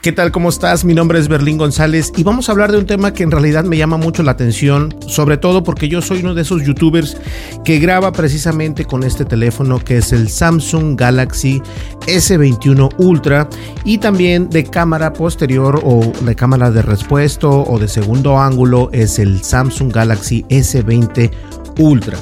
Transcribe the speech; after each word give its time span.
¿Qué 0.00 0.12
tal? 0.12 0.30
¿Cómo 0.30 0.48
estás? 0.48 0.84
Mi 0.84 0.94
nombre 0.94 1.18
es 1.18 1.26
Berlín 1.26 1.58
González 1.58 2.12
y 2.16 2.22
vamos 2.22 2.48
a 2.48 2.52
hablar 2.52 2.70
de 2.70 2.78
un 2.78 2.86
tema 2.86 3.12
que 3.12 3.24
en 3.24 3.32
realidad 3.32 3.64
me 3.64 3.76
llama 3.76 3.96
mucho 3.96 4.22
la 4.22 4.30
atención, 4.30 4.94
sobre 5.08 5.38
todo 5.38 5.64
porque 5.64 5.88
yo 5.88 6.00
soy 6.02 6.20
uno 6.20 6.34
de 6.34 6.42
esos 6.42 6.62
youtubers 6.62 7.16
que 7.64 7.80
graba 7.80 8.12
precisamente 8.12 8.84
con 8.84 9.02
este 9.02 9.24
teléfono 9.24 9.80
que 9.80 9.96
es 9.96 10.12
el 10.12 10.28
Samsung 10.28 10.96
Galaxy 10.96 11.60
S21 12.06 12.94
Ultra 12.98 13.48
y 13.84 13.98
también 13.98 14.48
de 14.50 14.62
cámara 14.62 15.12
posterior 15.12 15.80
o 15.82 16.12
de 16.20 16.36
cámara 16.36 16.70
de 16.70 16.82
respuesto 16.82 17.64
o 17.64 17.80
de 17.80 17.88
segundo 17.88 18.38
ángulo 18.38 18.90
es 18.92 19.18
el 19.18 19.42
Samsung 19.42 19.92
Galaxy 19.92 20.44
S20 20.48 21.28
Ultra. 21.78 22.18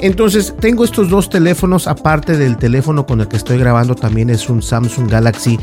Entonces 0.00 0.54
tengo 0.60 0.84
estos 0.84 1.10
dos 1.10 1.28
teléfonos 1.28 1.86
aparte 1.86 2.36
del 2.36 2.56
teléfono 2.56 3.06
con 3.06 3.20
el 3.20 3.28
que 3.28 3.36
estoy 3.36 3.58
grabando 3.58 3.94
también 3.94 4.30
es 4.30 4.48
un 4.48 4.62
Samsung 4.62 5.10
Galaxy 5.10 5.58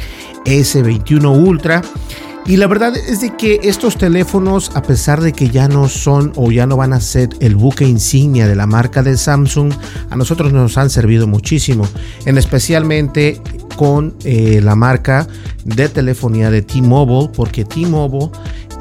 S21 0.45 1.47
Ultra. 1.47 1.81
Y 2.45 2.55
la 2.55 2.67
verdad 2.67 2.95
es 2.95 3.19
de 3.19 3.35
que 3.35 3.59
estos 3.63 3.97
teléfonos, 3.97 4.71
a 4.73 4.81
pesar 4.81 5.19
de 5.19 5.33
que 5.33 5.49
ya 5.49 5.67
no 5.67 5.89
son 5.89 6.31
o 6.37 6.49
ya 6.49 6.65
no 6.65 6.77
van 6.77 6.93
a 6.93 7.01
ser 7.01 7.29
el 7.41 7.55
buque 7.57 7.85
insignia 7.85 8.47
de 8.47 8.55
la 8.55 8.65
marca 8.65 9.03
de 9.03 9.17
Samsung, 9.17 9.73
a 10.09 10.15
nosotros 10.15 10.53
nos 10.53 10.77
han 10.77 10.89
servido 10.89 11.27
muchísimo, 11.27 11.85
en 12.25 12.37
especialmente 12.37 13.41
con 13.75 14.15
eh, 14.23 14.61
la 14.63 14.75
marca 14.75 15.27
de 15.65 15.89
telefonía 15.89 16.49
de 16.49 16.61
T-Mobile, 16.61 17.31
porque 17.35 17.65
T-Mobile 17.65 18.31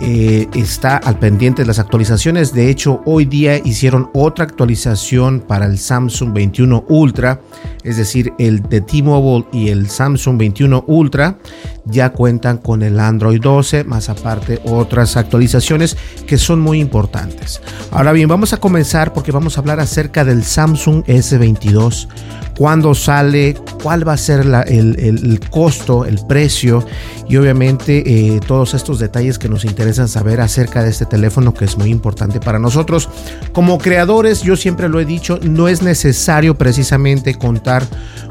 eh, 0.01 0.47
está 0.55 0.99
al 0.99 1.19
pendiente 1.19 1.63
de 1.63 1.67
las 1.67 1.79
actualizaciones. 1.79 2.53
De 2.53 2.69
hecho, 2.69 3.01
hoy 3.07 3.25
día 3.25 3.57
hicieron 3.59 4.11
otra 4.13 4.45
actualización 4.45 5.41
para 5.41 5.67
el 5.67 5.79
Samsung 5.79 6.35
21 6.35 6.85
Ultra, 6.89 7.41
es 7.83 7.97
decir, 7.97 8.33
el 8.39 8.63
de 8.63 8.83
T-Mobile 8.83 9.47
y 9.53 9.69
el 9.69 9.89
Samsung 9.89 10.37
21 10.37 10.85
Ultra 10.87 11.39
ya 11.87 12.11
cuentan 12.11 12.59
con 12.59 12.83
el 12.83 13.01
Android 13.01 13.41
12, 13.41 13.85
más 13.85 14.09
aparte 14.09 14.61
otras 14.65 15.17
actualizaciones 15.17 15.97
que 16.27 16.37
son 16.37 16.61
muy 16.61 16.81
importantes. 16.81 17.63
Ahora 17.91 18.13
bien, 18.13 18.29
vamos 18.29 18.53
a 18.53 18.59
comenzar 18.59 19.13
porque 19.13 19.33
vamos 19.33 19.57
a 19.57 19.61
hablar 19.61 19.81
acerca 19.81 20.25
del 20.25 20.45
Samsung 20.45 21.05
S22 21.05 22.09
cuándo 22.57 22.95
sale, 22.95 23.57
cuál 23.83 24.07
va 24.07 24.15
a 24.15 24.17
ser 24.17 24.41
el, 24.41 25.41
costo, 25.51 26.05
el 26.05 26.19
precio 26.27 26.85
y 27.29 27.37
obviamente 27.37 28.03
eh, 28.07 28.41
todos 28.47 28.75
estos 28.75 28.99
detalles 28.99 29.39
que 29.39 29.49
nos 29.49 29.65
interesan 29.65 30.09
saber 30.09 30.41
acerca 30.41 30.83
de 30.83 30.91
este 30.91 31.07
teléfono 31.07 31.53
que 31.53 31.65
es 31.65 31.77
muy 31.77 31.91
importante 31.91 32.41
para 32.41 32.59
nosotros. 32.59 33.09
Como 33.53 33.79
creadores, 33.79 34.43
yo 34.43 34.57
siempre 34.57 34.89
lo 34.89 35.01
he 35.01 35.05
dicho, 35.05 35.39
no 35.43 35.69
es 35.69 35.83
necesario 35.83 36.57
precisamente 36.57 37.35
contar 37.35 37.85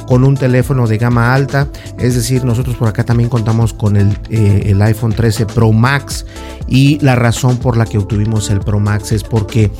con 0.07 0.23
un 0.23 0.35
teléfono 0.35 0.87
de 0.87 0.97
gama 0.97 1.33
alta, 1.33 1.67
es 1.97 2.15
decir, 2.15 2.45
nosotros 2.45 2.75
por 2.75 2.87
acá 2.87 3.03
también 3.03 3.29
contamos 3.29 3.73
con 3.73 3.97
el, 3.97 4.17
eh, 4.29 4.63
el 4.67 4.81
iPhone 4.81 5.13
13 5.13 5.47
Pro 5.47 5.71
Max 5.71 6.25
y 6.67 6.99
la 6.99 7.15
razón 7.15 7.57
por 7.57 7.77
la 7.77 7.85
que 7.85 7.97
obtuvimos 7.97 8.49
el 8.49 8.59
Pro 8.59 8.79
Max 8.79 9.11
es 9.11 9.23
porque 9.23 9.71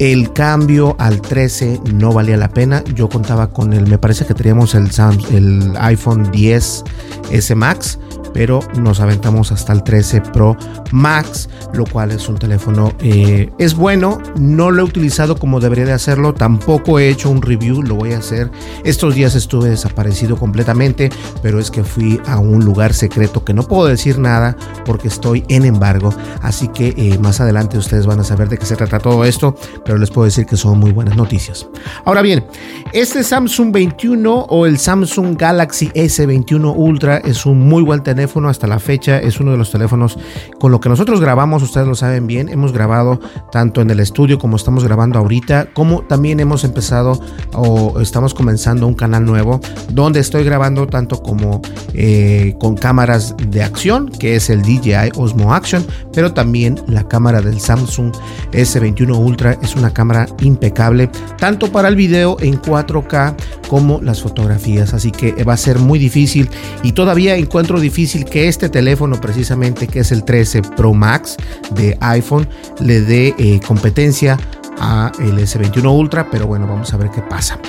el 0.00 0.32
cambio 0.32 0.96
al 0.98 1.20
13 1.20 1.80
no 1.92 2.12
valía 2.12 2.38
la 2.38 2.48
pena. 2.48 2.82
Yo 2.94 3.10
contaba 3.10 3.50
con 3.50 3.74
el, 3.74 3.89
me 3.90 3.98
parece 3.98 4.24
que 4.24 4.34
teníamos 4.34 4.76
el, 4.76 5.74
iPhone 5.76 6.30
10 6.30 6.84
S 7.32 7.54
Max 7.56 7.98
pero 8.32 8.60
nos 8.76 9.00
aventamos 9.00 9.52
hasta 9.52 9.72
el 9.72 9.82
13 9.82 10.20
Pro 10.32 10.56
Max, 10.92 11.48
lo 11.72 11.84
cual 11.84 12.12
es 12.12 12.28
un 12.28 12.36
teléfono, 12.36 12.92
eh, 13.00 13.50
es 13.58 13.74
bueno, 13.74 14.18
no 14.38 14.70
lo 14.70 14.82
he 14.82 14.84
utilizado 14.84 15.36
como 15.36 15.60
debería 15.60 15.84
de 15.84 15.92
hacerlo, 15.92 16.34
tampoco 16.34 16.98
he 16.98 17.08
hecho 17.08 17.30
un 17.30 17.42
review, 17.42 17.82
lo 17.82 17.94
voy 17.94 18.12
a 18.12 18.18
hacer. 18.18 18.50
Estos 18.84 19.14
días 19.14 19.34
estuve 19.34 19.70
desaparecido 19.70 20.36
completamente, 20.36 21.10
pero 21.42 21.58
es 21.58 21.70
que 21.70 21.84
fui 21.84 22.20
a 22.26 22.38
un 22.38 22.64
lugar 22.64 22.94
secreto 22.94 23.44
que 23.44 23.54
no 23.54 23.62
puedo 23.62 23.86
decir 23.86 24.18
nada 24.18 24.56
porque 24.84 25.08
estoy 25.08 25.44
en 25.48 25.64
embargo, 25.64 26.14
así 26.42 26.68
que 26.68 26.94
eh, 26.96 27.18
más 27.18 27.40
adelante 27.40 27.78
ustedes 27.78 28.06
van 28.06 28.20
a 28.20 28.24
saber 28.24 28.48
de 28.48 28.58
qué 28.58 28.66
se 28.66 28.76
trata 28.76 28.98
todo 28.98 29.24
esto, 29.24 29.54
pero 29.84 29.98
les 29.98 30.10
puedo 30.10 30.24
decir 30.24 30.46
que 30.46 30.56
son 30.56 30.78
muy 30.78 30.92
buenas 30.92 31.16
noticias. 31.16 31.68
Ahora 32.04 32.22
bien, 32.22 32.44
este 32.92 33.22
Samsung 33.22 33.72
21 33.80 34.46
o 34.50 34.66
el 34.66 34.76
Samsung 34.76 35.38
Galaxy 35.38 35.88
S21 35.94 36.74
Ultra 36.76 37.16
es 37.16 37.46
un 37.46 37.60
muy 37.60 37.82
buen 37.82 38.02
teléfono 38.02 38.50
hasta 38.50 38.66
la 38.66 38.78
fecha 38.78 39.18
es 39.18 39.40
uno 39.40 39.52
de 39.52 39.56
los 39.56 39.70
teléfonos 39.70 40.18
con 40.58 40.70
lo 40.70 40.80
que 40.80 40.90
nosotros 40.90 41.18
grabamos, 41.18 41.62
ustedes 41.62 41.86
lo 41.86 41.94
saben 41.94 42.26
bien, 42.26 42.50
hemos 42.50 42.74
grabado 42.74 43.18
tanto 43.50 43.80
en 43.80 43.88
el 43.88 44.00
estudio 44.00 44.38
como 44.38 44.56
estamos 44.56 44.84
grabando 44.84 45.18
ahorita, 45.18 45.70
como 45.72 46.02
también 46.02 46.40
hemos 46.40 46.62
empezado 46.64 47.18
o 47.54 47.98
estamos 48.00 48.34
comenzando 48.34 48.86
un 48.86 48.92
canal 48.92 49.24
nuevo 49.24 49.62
donde 49.88 50.20
estoy 50.20 50.44
grabando 50.44 50.86
tanto 50.86 51.22
como 51.22 51.62
eh, 51.94 52.56
con 52.60 52.76
cámaras 52.76 53.34
de 53.48 53.62
acción, 53.62 54.10
que 54.10 54.36
es 54.36 54.50
el 54.50 54.60
DJI 54.60 55.12
Osmo 55.16 55.54
Action, 55.54 55.86
pero 56.12 56.34
también 56.34 56.78
la 56.86 57.08
cámara 57.08 57.40
del 57.40 57.58
Samsung 57.58 58.12
S21 58.52 59.16
Ultra 59.16 59.56
es 59.62 59.74
una 59.74 59.90
cámara 59.90 60.26
impecable, 60.42 61.08
tanto 61.38 61.72
para 61.72 61.88
el 61.88 61.96
video 61.96 62.36
en 62.40 62.60
4K 62.60 63.36
como 63.70 64.00
las 64.02 64.20
fotografías, 64.20 64.94
así 64.94 65.12
que 65.12 65.44
va 65.44 65.52
a 65.52 65.56
ser 65.56 65.78
muy 65.78 66.00
difícil 66.00 66.50
y 66.82 66.90
todavía 66.90 67.36
encuentro 67.36 67.78
difícil 67.78 68.24
que 68.24 68.48
este 68.48 68.68
teléfono 68.68 69.20
precisamente 69.20 69.86
que 69.86 70.00
es 70.00 70.10
el 70.10 70.24
13 70.24 70.62
Pro 70.76 70.92
Max 70.92 71.36
de 71.76 71.96
iPhone 72.00 72.48
le 72.80 73.00
dé 73.00 73.32
eh, 73.38 73.60
competencia 73.64 74.36
a 74.80 75.12
el 75.20 75.38
S21 75.38 75.88
Ultra, 75.88 76.28
pero 76.28 76.48
bueno, 76.48 76.66
vamos 76.66 76.92
a 76.92 76.96
ver 76.96 77.10
qué 77.10 77.22
pasa. 77.22 77.60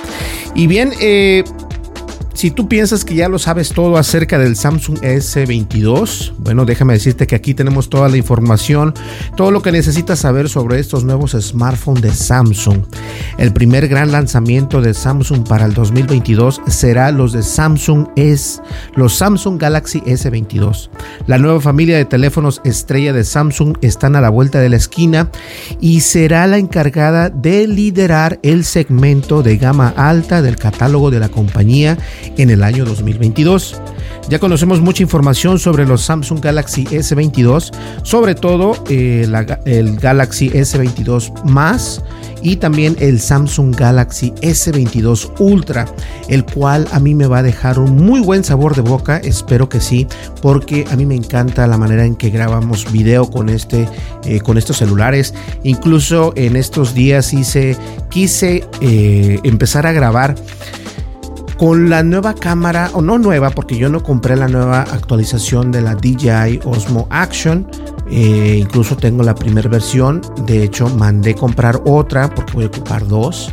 Y 0.56 0.66
bien, 0.66 0.92
eh, 1.00 1.44
si 2.42 2.50
tú 2.50 2.66
piensas 2.66 3.04
que 3.04 3.14
ya 3.14 3.28
lo 3.28 3.38
sabes 3.38 3.68
todo 3.68 3.96
acerca 3.96 4.36
del 4.36 4.56
Samsung 4.56 4.98
S22, 4.98 6.32
bueno, 6.38 6.64
déjame 6.64 6.94
decirte 6.94 7.28
que 7.28 7.36
aquí 7.36 7.54
tenemos 7.54 7.88
toda 7.88 8.08
la 8.08 8.16
información, 8.16 8.94
todo 9.36 9.52
lo 9.52 9.62
que 9.62 9.70
necesitas 9.70 10.18
saber 10.18 10.48
sobre 10.48 10.80
estos 10.80 11.04
nuevos 11.04 11.36
smartphones 11.38 12.02
de 12.02 12.12
Samsung. 12.12 12.82
El 13.38 13.52
primer 13.52 13.86
gran 13.86 14.10
lanzamiento 14.10 14.80
de 14.80 14.92
Samsung 14.92 15.46
para 15.46 15.66
el 15.66 15.72
2022 15.72 16.62
será 16.66 17.12
los 17.12 17.32
de 17.32 17.44
Samsung 17.44 18.08
S, 18.16 18.60
los 18.96 19.14
Samsung 19.14 19.56
Galaxy 19.60 20.00
S22. 20.00 20.90
La 21.28 21.38
nueva 21.38 21.60
familia 21.60 21.96
de 21.96 22.06
teléfonos 22.06 22.60
estrella 22.64 23.12
de 23.12 23.22
Samsung 23.22 23.76
están 23.82 24.16
a 24.16 24.20
la 24.20 24.30
vuelta 24.30 24.58
de 24.58 24.68
la 24.68 24.78
esquina 24.78 25.30
y 25.80 26.00
será 26.00 26.48
la 26.48 26.58
encargada 26.58 27.30
de 27.30 27.68
liderar 27.68 28.40
el 28.42 28.64
segmento 28.64 29.44
de 29.44 29.58
gama 29.58 29.94
alta 29.96 30.42
del 30.42 30.56
catálogo 30.56 31.12
de 31.12 31.20
la 31.20 31.28
compañía 31.28 31.98
en 32.36 32.50
el 32.50 32.62
año 32.62 32.84
2022. 32.84 33.80
Ya 34.28 34.38
conocemos 34.38 34.80
mucha 34.80 35.02
información 35.02 35.58
sobre 35.58 35.86
los 35.86 36.02
Samsung 36.02 36.40
Galaxy 36.40 36.84
S22, 36.86 37.72
sobre 38.02 38.34
todo 38.34 38.82
eh, 38.88 39.26
el 39.64 39.96
Galaxy 39.96 40.48
S22 40.50 41.44
más 41.44 42.02
y 42.40 42.56
también 42.56 42.96
el 42.98 43.20
Samsung 43.20 43.74
Galaxy 43.74 44.32
S22 44.40 45.32
Ultra, 45.38 45.86
el 46.28 46.44
cual 46.44 46.88
a 46.92 47.00
mí 47.00 47.14
me 47.14 47.26
va 47.26 47.38
a 47.38 47.42
dejar 47.42 47.78
un 47.78 47.96
muy 47.96 48.20
buen 48.20 48.42
sabor 48.44 48.74
de 48.74 48.82
boca, 48.82 49.18
espero 49.18 49.68
que 49.68 49.80
sí, 49.80 50.06
porque 50.40 50.84
a 50.90 50.96
mí 50.96 51.04
me 51.04 51.14
encanta 51.14 51.66
la 51.66 51.78
manera 51.78 52.04
en 52.04 52.16
que 52.16 52.30
grabamos 52.30 52.90
video 52.90 53.30
con 53.30 53.48
este 53.48 53.88
eh, 54.24 54.40
con 54.40 54.58
estos 54.58 54.78
celulares. 54.78 55.34
Incluso 55.62 56.32
en 56.36 56.56
estos 56.56 56.94
días 56.94 57.32
hice 57.32 57.76
quise 58.10 58.64
eh, 58.80 59.40
empezar 59.44 59.86
a 59.86 59.92
grabar 59.92 60.34
con 61.62 61.88
la 61.88 62.02
nueva 62.02 62.34
cámara, 62.34 62.90
o 62.92 63.00
no 63.02 63.18
nueva, 63.20 63.50
porque 63.50 63.76
yo 63.76 63.88
no 63.88 64.02
compré 64.02 64.34
la 64.34 64.48
nueva 64.48 64.80
actualización 64.80 65.70
de 65.70 65.80
la 65.80 65.94
DJI 65.94 66.58
Osmo 66.64 67.06
Action. 67.08 67.68
Eh, 68.10 68.58
incluso 68.60 68.96
tengo 68.96 69.22
la 69.22 69.36
primera 69.36 69.68
versión. 69.68 70.22
De 70.44 70.64
hecho, 70.64 70.88
mandé 70.88 71.36
comprar 71.36 71.80
otra 71.84 72.28
porque 72.34 72.54
voy 72.54 72.64
a 72.64 72.66
ocupar 72.66 73.06
dos 73.06 73.48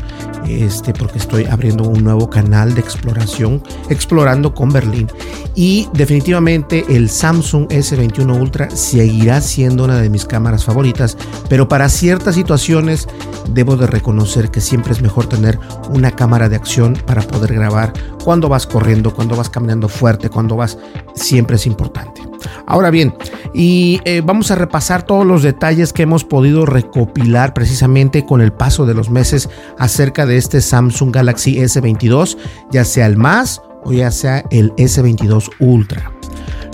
este, 0.47 0.93
porque 0.93 1.17
estoy 1.17 1.45
abriendo 1.45 1.83
un 1.83 2.03
nuevo 2.03 2.29
canal 2.29 2.73
de 2.73 2.81
exploración, 2.81 3.61
explorando 3.89 4.53
con 4.53 4.69
Berlín. 4.69 5.07
Y 5.55 5.87
definitivamente 5.93 6.85
el 6.89 7.09
Samsung 7.09 7.67
S21 7.67 8.39
Ultra 8.39 8.69
seguirá 8.69 9.41
siendo 9.41 9.83
una 9.83 9.99
de 9.99 10.09
mis 10.09 10.25
cámaras 10.25 10.63
favoritas, 10.63 11.17
pero 11.49 11.67
para 11.67 11.89
ciertas 11.89 12.35
situaciones 12.35 13.07
debo 13.53 13.75
de 13.75 13.87
reconocer 13.87 14.51
que 14.51 14.61
siempre 14.61 14.93
es 14.93 15.01
mejor 15.01 15.27
tener 15.27 15.59
una 15.89 16.11
cámara 16.11 16.49
de 16.49 16.55
acción 16.55 16.97
para 17.05 17.21
poder 17.21 17.53
grabar 17.53 17.93
cuando 18.23 18.49
vas 18.49 18.67
corriendo, 18.67 19.13
cuando 19.13 19.35
vas 19.35 19.49
caminando 19.49 19.89
fuerte, 19.89 20.29
cuando 20.29 20.55
vas, 20.55 20.77
siempre 21.15 21.55
es 21.55 21.65
importante. 21.65 22.28
Ahora 22.65 22.89
bien, 22.89 23.13
y 23.53 23.99
eh, 24.05 24.21
vamos 24.23 24.51
a 24.51 24.55
repasar 24.55 25.03
todos 25.03 25.25
los 25.25 25.43
detalles 25.43 25.93
que 25.93 26.03
hemos 26.03 26.23
podido 26.23 26.65
recopilar 26.65 27.53
precisamente 27.53 28.25
con 28.25 28.41
el 28.41 28.51
paso 28.51 28.85
de 28.85 28.93
los 28.93 29.09
meses 29.09 29.49
acerca 29.77 30.25
de 30.25 30.37
este 30.37 30.61
Samsung 30.61 31.13
Galaxy 31.13 31.57
S22, 31.57 32.37
ya 32.71 32.85
sea 32.85 33.05
el 33.05 33.17
más 33.17 33.61
o 33.83 33.91
ya 33.91 34.11
sea 34.11 34.43
el 34.51 34.71
S22 34.75 35.49
Ultra. 35.59 36.11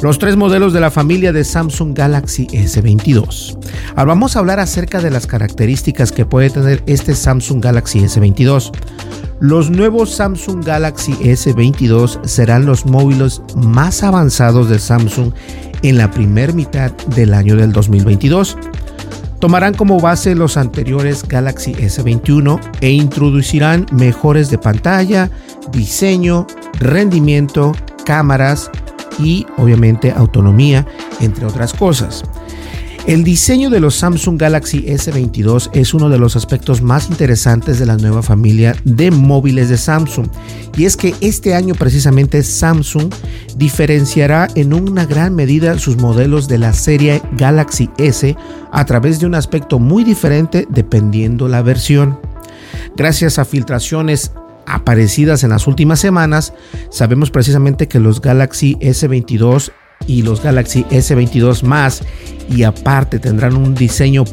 Los 0.02 0.20
tres 0.20 0.36
modelos 0.36 0.74
de 0.74 0.82
la 0.82 0.92
familia 0.92 1.32
de 1.32 1.44
Samsung 1.44 1.98
Galaxy 1.98 2.48
S22. 2.48 3.58
Ahora 3.92 4.06
vamos 4.06 4.36
a 4.36 4.40
hablar 4.40 4.60
acerca 4.60 5.02
de 5.02 5.10
las 5.10 5.26
características 5.26 6.12
que 6.12 6.26
puede 6.26 6.50
tener 6.50 6.84
este 6.86 7.16
Samsung 7.16 7.64
Galaxy 7.64 8.02
S22. 8.02 8.72
Los 9.42 9.70
nuevos 9.70 10.12
Samsung 10.16 10.64
Galaxy 10.64 11.12
S22 11.16 12.26
serán 12.26 12.66
los 12.66 12.86
móviles 12.86 13.42
más 13.56 14.02
avanzados 14.02 14.70
de 14.70 14.80
Samsung 14.80 15.34
en 15.82 15.98
la 15.98 16.10
primera 16.10 16.54
mitad 16.54 16.92
del 17.16 17.34
año 17.34 17.58
del 17.58 17.74
2022. 17.74 18.58
Tomarán 19.40 19.74
como 19.74 20.00
base 20.00 20.36
los 20.36 20.56
anteriores 20.56 21.28
Galaxy 21.28 21.74
S21 21.74 22.60
e 22.80 22.92
introducirán 22.92 23.86
mejores 23.92 24.50
de 24.50 24.58
pantalla, 24.58 25.30
diseño, 25.72 26.48
rendimiento, 26.80 27.74
cámaras 28.06 28.72
y 29.20 29.46
obviamente 29.58 30.12
autonomía, 30.12 30.88
entre 31.20 31.46
otras 31.46 31.74
cosas. 31.74 32.24
El 33.08 33.24
diseño 33.24 33.70
de 33.70 33.80
los 33.80 33.94
Samsung 33.98 34.40
Galaxy 34.40 34.82
S22 34.82 35.70
es 35.74 35.94
uno 35.94 36.10
de 36.10 36.18
los 36.18 36.36
aspectos 36.36 36.82
más 36.82 37.08
interesantes 37.08 37.78
de 37.78 37.86
la 37.86 37.98
nueva 37.98 38.24
familia 38.24 38.76
de 38.84 39.12
móviles 39.12 39.70
de 39.70 39.78
Samsung. 39.78 40.28
Y 40.76 40.86
es 40.86 40.98
que 40.98 41.14
este 41.22 41.54
año 41.54 41.76
precisamente 41.76 42.42
Samsung 42.42 43.14
diferenciará 43.58 44.48
en 44.56 44.74
una 44.74 45.06
gran 45.06 45.36
medida 45.36 45.78
sus 45.78 45.98
modelos 45.98 46.48
de 46.48 46.58
la 46.58 46.74
serie 46.74 47.22
Galaxy 47.34 47.92
S 48.00 48.36
a 48.72 48.86
través 48.86 49.20
de 49.20 49.28
un 49.28 49.36
aspecto 49.36 49.78
muy 49.78 50.04
diferente 50.04 50.66
dependiendo 50.68 51.48
la 51.48 51.62
versión. 51.62 52.20
Gracias 52.98 53.38
a 53.38 53.46
filtraciones 53.46 54.32
aparecidas 54.66 55.44
en 55.44 55.52
las 55.52 55.68
últimas 55.68 56.00
semanas, 56.00 56.54
sabemos 56.90 57.30
precisamente 57.30 57.88
que 57.88 58.00
los 58.00 58.20
Galaxy 58.20 58.78
S22 58.78 59.72
y 60.08 60.22
los 60.22 60.42
Galaxy 60.42 60.84
S22 60.86 61.64
más 61.64 62.04
y 62.50 62.64
aparte 62.64 63.20
tendrán 63.20 63.56
un 63.56 63.74
diseño 63.76 64.24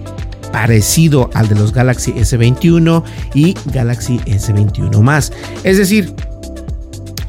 parecido 0.53 1.31
al 1.35 1.49
de 1.49 1.55
los 1.55 1.73
Galaxy 1.73 2.13
S21 2.13 3.03
y 3.35 3.55
Galaxy 3.73 4.19
S21 4.19 5.01
más. 5.01 5.33
Es 5.65 5.79
decir, 5.79 6.15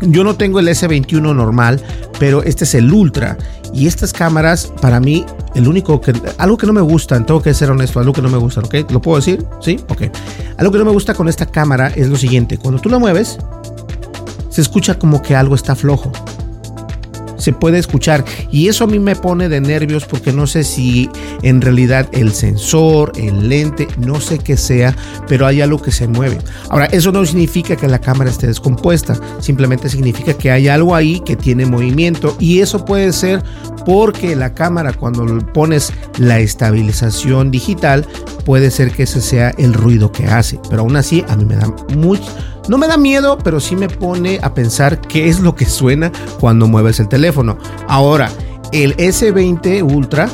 yo 0.02 0.24
no 0.24 0.36
tengo 0.36 0.60
el 0.60 0.68
S21 0.68 1.34
normal, 1.34 1.82
pero 2.20 2.44
este 2.44 2.66
es 2.66 2.76
el 2.76 2.92
Ultra. 2.92 3.38
Y 3.74 3.88
estas 3.88 4.14
cámaras, 4.14 4.72
para 4.82 5.00
mí, 5.00 5.26
el 5.56 5.68
único 5.68 6.00
que. 6.00 6.14
Algo 6.38 6.58
que 6.58 6.68
no 6.68 6.74
me 6.74 6.82
gusta, 6.82 7.26
tengo 7.26 7.42
que 7.42 7.56
ser 7.56 7.72
honesto, 7.72 8.00
algo 8.00 8.14
que 8.14 8.22
no 8.22 8.30
me 8.30 8.38
gusta, 8.38 8.60
¿ok? 8.60 8.92
¿Lo 8.92 9.02
puedo 9.02 9.18
decir? 9.18 9.44
¿Sí? 9.62 9.80
Ok. 9.90 10.04
Algo 10.58 10.72
que 10.72 10.78
no 10.78 10.86
me 10.86 10.92
gusta 10.92 11.16
con 11.16 11.28
esta 11.28 11.48
cámara 11.48 11.88
es 11.88 12.08
lo 12.08 12.16
siguiente: 12.16 12.60
cuando 12.60 12.80
tú 12.80 12.90
la 12.90 13.00
mueves, 13.00 13.40
se 14.50 14.62
escucha 14.62 15.00
como 15.00 15.24
que 15.24 15.36
algo 15.36 15.56
está 15.56 15.76
flojo 15.76 16.12
se 17.44 17.52
puede 17.52 17.78
escuchar. 17.78 18.24
Y 18.52 18.70
eso 18.70 18.86
a 18.86 18.88
mí 18.88 19.00
me 19.00 19.16
pone 19.16 19.50
de 19.50 19.60
nervios 19.60 20.06
porque 20.06 20.32
no 20.32 20.48
sé 20.48 20.64
si 20.64 21.10
en 21.42 21.60
realidad 21.62 22.08
el 22.14 22.32
sensor, 22.32 23.12
el 23.16 23.50
lente, 23.50 23.88
no 23.98 24.22
sé 24.22 24.40
qué 24.40 24.56
sea, 24.56 24.96
pero 25.28 25.46
hay 25.46 25.62
algo 25.62 25.82
que 25.82 25.92
se 25.92 26.08
mueve. 26.08 26.38
Ahora, 26.70 26.86
eso 26.86 27.12
no 27.12 27.26
significa 27.26 27.76
que 27.76 27.88
la 27.88 28.00
cámara 28.00 28.30
esté 28.30 28.48
descompuesta, 28.48 29.20
simplemente 29.40 29.90
significa 29.90 30.34
que 30.34 30.52
hay 30.52 30.70
algo 30.70 30.96
ahí 30.96 31.20
que 31.20 31.36
tiene 31.36 31.66
movimiento. 31.66 32.36
Y 32.40 32.60
eso 32.60 32.86
puede 32.86 33.12
ser 33.12 33.44
porque 33.86 34.36
la 34.36 34.54
cámara 34.54 34.94
cuando 34.94 35.26
pones 35.54 35.92
la 36.18 36.40
estabilización 36.40 37.52
digital 37.52 38.08
puede 38.46 38.72
ser 38.72 38.92
que 38.92 39.04
ese 39.04 39.20
sea 39.20 39.50
el 39.58 39.74
ruido 39.74 40.12
que 40.12 40.26
hace, 40.28 40.60
pero 40.70 40.84
aún 40.84 40.96
así 40.96 41.26
a 41.28 41.36
mí 41.36 41.44
me 41.44 41.56
da 41.56 41.68
mucho 41.98 42.24
no 42.68 42.78
me 42.78 42.88
da 42.88 42.98
miedo, 42.98 43.38
pero 43.44 43.60
sí 43.60 43.76
me 43.76 43.90
pone 43.90 44.40
a 44.42 44.54
pensar 44.54 45.02
qué 45.02 45.28
es 45.28 45.40
lo 45.40 45.56
que 45.56 45.66
suena 45.66 46.12
cuando 46.40 46.68
mueves 46.68 47.00
el 47.00 47.08
teléfono. 47.08 47.58
Ahora, 47.88 48.30
el 48.72 48.96
S20 48.98 49.84
Ultra 49.84 50.30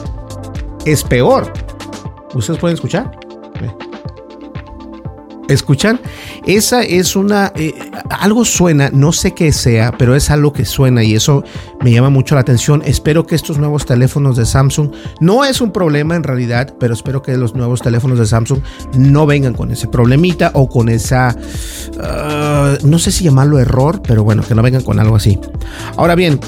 es 0.86 1.04
peor. 1.04 1.52
¿Ustedes 2.34 2.60
pueden 2.60 2.76
escuchar? 2.76 3.19
¿Escuchan? 5.50 6.00
Esa 6.46 6.84
es 6.84 7.16
una... 7.16 7.51
Eh, 7.56 7.74
algo 8.10 8.46
suena, 8.46 8.90
no 8.94 9.12
sé 9.12 9.34
qué 9.34 9.51
sea, 9.51 9.92
pero 9.98 10.16
es 10.16 10.30
algo 10.30 10.54
que 10.54 10.63
suena 10.63 11.04
y 11.04 11.16
eso 11.16 11.44
me 11.81 11.92
llama 11.92 12.10
mucho 12.10 12.36
la 12.36 12.42
atención. 12.42 12.84
Espero 12.86 13.25
que 13.25 13.36
estos 13.36 13.57
nuevos 13.57 13.86
teléfonos 13.86 14.38
de 14.38 14.46
Samsung, 14.46 14.92
no 15.19 15.44
es 15.44 15.60
un 15.60 15.72
problema 15.72 16.16
en 16.16 16.24
realidad, 16.24 16.75
pero 16.80 16.94
espero 16.94 17.22
que 17.22 17.36
los 17.36 17.56
nuevos 17.56 17.82
teléfonos 17.82 18.20
de 18.20 18.27
Samsung 18.27 18.60
no 18.96 19.25
vengan 19.25 19.53
con 19.53 19.72
ese 19.72 19.88
problemita 19.88 20.51
o 20.53 20.70
con 20.70 20.88
esa... 20.88 21.36
Ah, 22.00 22.77
no 22.84 23.00
sé 23.00 23.12
si 23.12 23.24
llamarlo 23.24 23.60
error, 23.60 24.01
pero 24.08 24.24
bueno, 24.24 24.44
que 24.48 24.53
no 24.53 24.62
vengan 24.62 24.84
con 24.84 25.00
algo 25.00 25.15
así. 25.15 25.39
Ahora 25.98 26.13
bien, 26.13 26.39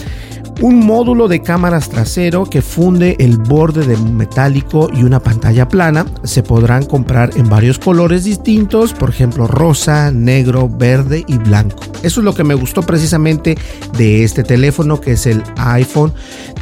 un 0.60 0.86
módulo 0.86 1.28
de 1.28 1.42
cámaras 1.42 1.90
trasero 1.90 2.46
que 2.46 2.62
funde 2.62 3.16
el 3.20 3.38
borde 3.38 3.86
de 3.86 3.98
metálico 3.98 4.90
y 4.94 5.04
una 5.04 5.20
pantalla 5.20 5.68
plana. 5.68 6.06
Se 6.24 6.44
podrán 6.44 6.86
comprar 6.86 7.32
en 7.36 7.50
varios 7.50 7.80
colores 7.80 8.24
distintos, 8.24 8.94
por 8.94 9.10
ejemplo 9.10 9.48
rosa, 9.48 10.12
negro, 10.12 10.70
verde 10.70 11.24
y 11.28 11.38
blanco. 11.38 11.84
Eso 12.04 12.22
es 12.22 12.26
lo 12.26 12.34
que 12.36 12.44
me 12.44 12.54
gustó 12.54 12.82
precisamente 12.82 13.58
de 13.98 14.24
este 14.24 14.44
teléfono 14.44 15.00
que 15.00 15.14
es 15.14 15.26
el 15.26 15.44
iPhone 15.58 16.14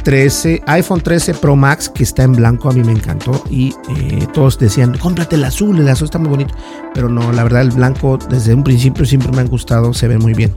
13, 0.04 0.62
iPhone 0.66 1.00
13 1.00 1.34
Pro 1.34 1.56
Max 1.56 1.88
que 1.88 2.02
está 2.02 2.22
en 2.22 2.32
blanco. 2.32 2.70
A 2.70 2.72
mí 2.72 2.82
me 2.82 2.92
encantó 2.92 3.42
y 3.50 3.74
eh, 3.96 4.26
todos 4.32 4.58
decían, 4.58 4.96
cómprate 4.98 5.36
el 5.36 5.44
azul, 5.44 5.78
el 5.78 5.88
azul 5.88 6.06
está 6.06 6.18
muy 6.18 6.28
bonito. 6.28 6.54
Pero 6.94 7.08
no, 7.08 7.32
la 7.32 7.42
verdad 7.42 7.62
el 7.62 7.70
blanco 7.70 8.18
desde 8.28 8.54
un 8.54 8.64
principio 8.64 9.04
siempre 9.04 9.30
me 9.32 9.40
han 9.40 9.48
gustado, 9.48 9.92
se 9.92 10.08
ven 10.08 10.18
muy 10.18 10.34
bien. 10.34 10.54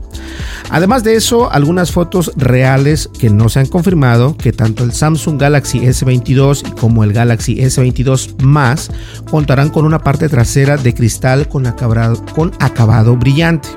Además 0.70 1.04
de 1.04 1.14
eso, 1.16 1.50
algunas 1.52 1.92
fotos 1.92 2.32
reales 2.36 3.08
que 3.18 3.30
no 3.36 3.48
se 3.48 3.60
han 3.60 3.66
confirmado 3.66 4.36
que 4.36 4.52
tanto 4.52 4.84
el 4.84 4.92
Samsung 4.92 5.40
Galaxy 5.40 5.80
S22 5.80 6.74
como 6.74 7.04
el 7.04 7.12
Galaxy 7.12 7.56
S22 7.56 8.42
más 8.42 8.90
contarán 9.30 9.70
con 9.70 9.84
una 9.84 9.98
parte 9.98 10.28
trasera 10.28 10.76
de 10.76 10.94
cristal 10.94 11.48
con 11.48 11.66
acabado, 11.66 12.24
con 12.34 12.52
acabado 12.60 13.16
brillante. 13.16 13.68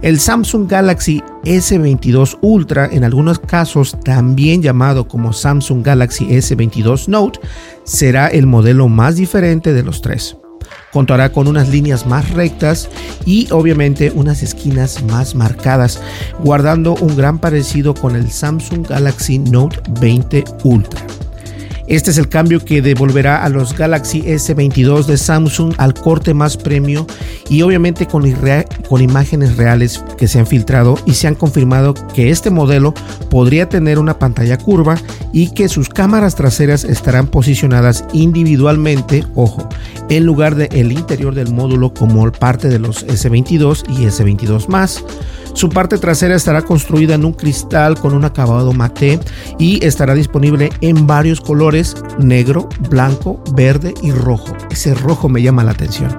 El 0.00 0.20
Samsung 0.20 0.70
Galaxy 0.70 1.22
S22 1.44 2.38
Ultra, 2.40 2.88
en 2.90 3.02
algunos 3.02 3.40
casos 3.40 3.98
también 4.04 4.62
llamado 4.62 5.08
como 5.08 5.32
Samsung 5.32 5.84
Galaxy 5.84 6.26
S22 6.26 7.08
Note, 7.08 7.40
será 7.84 8.28
el 8.28 8.46
modelo 8.46 8.88
más 8.88 9.16
diferente 9.16 9.72
de 9.72 9.82
los 9.82 10.00
tres. 10.00 10.36
Contará 10.92 11.30
con 11.30 11.48
unas 11.48 11.68
líneas 11.68 12.06
más 12.06 12.30
rectas 12.30 12.88
y 13.26 13.50
obviamente 13.50 14.10
unas 14.14 14.42
esquinas 14.42 15.02
más 15.04 15.34
marcadas, 15.34 16.00
guardando 16.42 16.94
un 16.94 17.16
gran 17.16 17.38
parecido 17.38 17.94
con 17.94 18.16
el 18.16 18.30
Samsung 18.30 18.86
Galaxy 18.86 19.38
Note 19.38 19.80
20 20.00 20.44
Ultra. 20.64 21.06
Este 21.88 22.10
es 22.10 22.18
el 22.18 22.28
cambio 22.28 22.62
que 22.62 22.82
devolverá 22.82 23.42
a 23.42 23.48
los 23.48 23.74
Galaxy 23.74 24.20
S22 24.20 25.06
de 25.06 25.16
Samsung 25.16 25.72
al 25.78 25.94
corte 25.94 26.34
más 26.34 26.58
premio 26.58 27.06
y 27.48 27.62
obviamente 27.62 28.06
con, 28.06 28.26
imágenes 29.00 29.56
reales 29.56 30.04
que 30.18 30.28
se 30.28 30.38
han 30.38 30.46
filtrado 30.46 30.98
y 31.06 31.14
se 31.14 31.28
han 31.28 31.34
confirmado 31.34 31.94
que 32.12 32.28
este 32.28 32.50
modelo 32.50 32.92
podría 33.30 33.70
tener 33.70 33.98
una 33.98 34.18
pantalla 34.18 34.58
curva 34.58 34.96
y 35.32 35.54
que 35.54 35.70
sus 35.70 35.88
cámaras 35.88 36.34
traseras 36.34 36.84
estarán 36.84 37.26
posicionadas 37.26 38.04
individualmente, 38.12 39.24
ojo, 39.34 39.66
en 40.10 40.26
lugar 40.26 40.56
del 40.56 40.92
interior 40.92 41.34
del 41.34 41.52
módulo 41.54 41.94
como 41.94 42.30
parte 42.32 42.68
de 42.68 42.80
los 42.80 43.06
S22 43.06 43.84
y 43.88 44.04
S22 44.04 44.68
más. 44.68 45.02
Su 45.58 45.70
parte 45.70 45.98
trasera 45.98 46.36
estará 46.36 46.62
construida 46.62 47.14
en 47.14 47.24
un 47.24 47.32
cristal 47.32 47.98
con 47.98 48.14
un 48.14 48.24
acabado 48.24 48.72
mate 48.72 49.18
y 49.58 49.84
estará 49.84 50.14
disponible 50.14 50.70
en 50.82 51.06
varios 51.06 51.40
colores, 51.40 51.77
negro, 52.18 52.68
blanco, 52.90 53.42
verde 53.52 53.94
y 54.02 54.10
rojo. 54.12 54.54
Ese 54.70 54.94
rojo 54.94 55.28
me 55.28 55.42
llama 55.42 55.64
la 55.64 55.72
atención. 55.72 56.16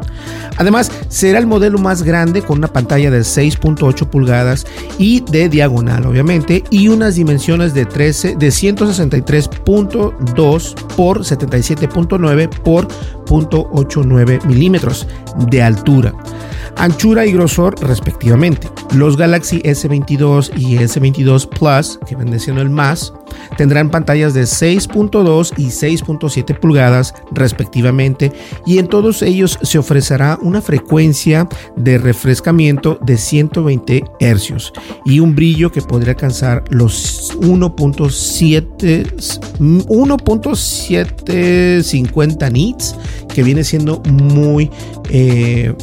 Además, 0.57 0.91
será 1.07 1.39
el 1.39 1.47
modelo 1.47 1.79
más 1.79 2.03
grande 2.03 2.41
con 2.41 2.57
una 2.59 2.67
pantalla 2.67 3.09
de 3.11 3.21
6.8 3.21 4.09
pulgadas 4.09 4.67
y 4.97 5.21
de 5.21 5.47
diagonal, 5.49 6.05
obviamente, 6.05 6.65
y 6.69 6.89
unas 6.89 7.15
dimensiones 7.15 7.73
de 7.73 7.85
13 7.85 8.35
de 8.35 8.49
163.2 8.49 10.73
por 10.95 11.19
77.9 11.19 12.49
por 12.59 12.89
0.89 13.25 14.45
milímetros 14.45 15.07
de 15.49 15.63
altura 15.63 16.13
anchura 16.77 17.25
y 17.25 17.31
grosor 17.31 17.75
respectivamente. 17.85 18.67
Los 18.93 19.17
Galaxy 19.17 19.59
S22 19.59 20.51
y 20.57 20.77
S22 20.77 21.49
Plus, 21.49 21.99
que 22.07 22.15
vende 22.15 22.39
siendo 22.39 22.61
el 22.61 22.69
más, 22.69 23.13
tendrán 23.57 23.89
pantallas 23.89 24.33
de 24.33 24.43
6.2 24.43 25.53
y 25.57 25.65
6.7 25.67 26.57
pulgadas 26.59 27.13
respectivamente 27.31 28.31
y 28.65 28.79
en 28.79 28.87
todos 28.87 29.21
ellos 29.21 29.59
se 29.61 29.77
ofrecerá 29.77 30.39
una 30.41 30.61
frecuencia 30.61 31.47
de 31.75 31.97
refrescamiento 31.97 32.97
de 33.01 33.17
120 33.17 34.05
Hz 34.19 34.71
y 35.05 35.19
un 35.19 35.35
brillo 35.35 35.69
que 35.71 35.81
podría 35.81 36.13
alcanzar 36.13 36.63
los 36.69 37.37
1.7 37.39 39.05
1.750 39.59 42.51
nits 42.51 42.95
que 43.33 43.43
viene 43.43 43.63
siendo 43.63 44.01
muy 44.01 44.69
eh, 45.09 45.73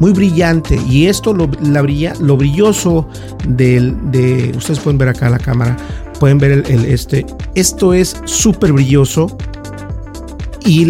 muy 0.00 0.12
brillante. 0.12 0.78
Y 0.88 1.06
esto 1.06 1.32
lo, 1.32 1.48
la 1.62 1.82
brilla, 1.82 2.14
lo 2.20 2.36
brilloso 2.36 3.08
del, 3.48 3.96
de 4.10 4.52
ustedes 4.56 4.80
pueden 4.80 4.98
ver 4.98 5.08
acá 5.08 5.28
la 5.30 5.38
cámara 5.38 5.76
pueden 6.18 6.38
ver 6.38 6.64
el, 6.66 6.84
este 6.86 7.26
esto 7.54 7.92
es 7.92 8.16
súper 8.24 8.72
brilloso. 8.72 9.36
Y 10.66 10.86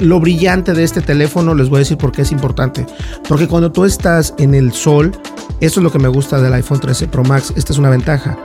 lo 0.00 0.20
brillante 0.20 0.74
de 0.74 0.84
este 0.84 1.00
teléfono 1.00 1.54
les 1.54 1.70
voy 1.70 1.78
a 1.78 1.80
decir 1.80 1.96
por 1.96 2.12
qué 2.12 2.22
es 2.22 2.32
importante. 2.32 2.84
Porque 3.26 3.48
cuando 3.48 3.72
tú 3.72 3.86
estás 3.86 4.34
en 4.36 4.54
el 4.54 4.72
sol 4.72 5.12
esto 5.60 5.80
es 5.80 5.84
lo 5.84 5.90
que 5.90 5.98
me 5.98 6.08
gusta 6.08 6.42
del 6.42 6.52
iPhone 6.52 6.80
13 6.80 7.08
Pro 7.08 7.24
Max 7.24 7.52
esta 7.56 7.72
es 7.72 7.78
una 7.78 7.88
ventaja 7.88 8.36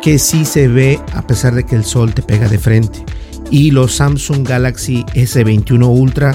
que 0.00 0.18
sí 0.18 0.46
se 0.46 0.68
ve 0.68 0.98
a 1.12 1.26
pesar 1.26 1.54
de 1.54 1.64
que 1.64 1.76
el 1.76 1.84
sol 1.84 2.14
te 2.14 2.22
pega 2.22 2.48
de 2.48 2.58
frente. 2.58 3.04
Y 3.50 3.70
los 3.70 3.96
Samsung 3.96 4.48
Galaxy 4.48 5.04
S21 5.14 5.86
Ultra 5.86 6.34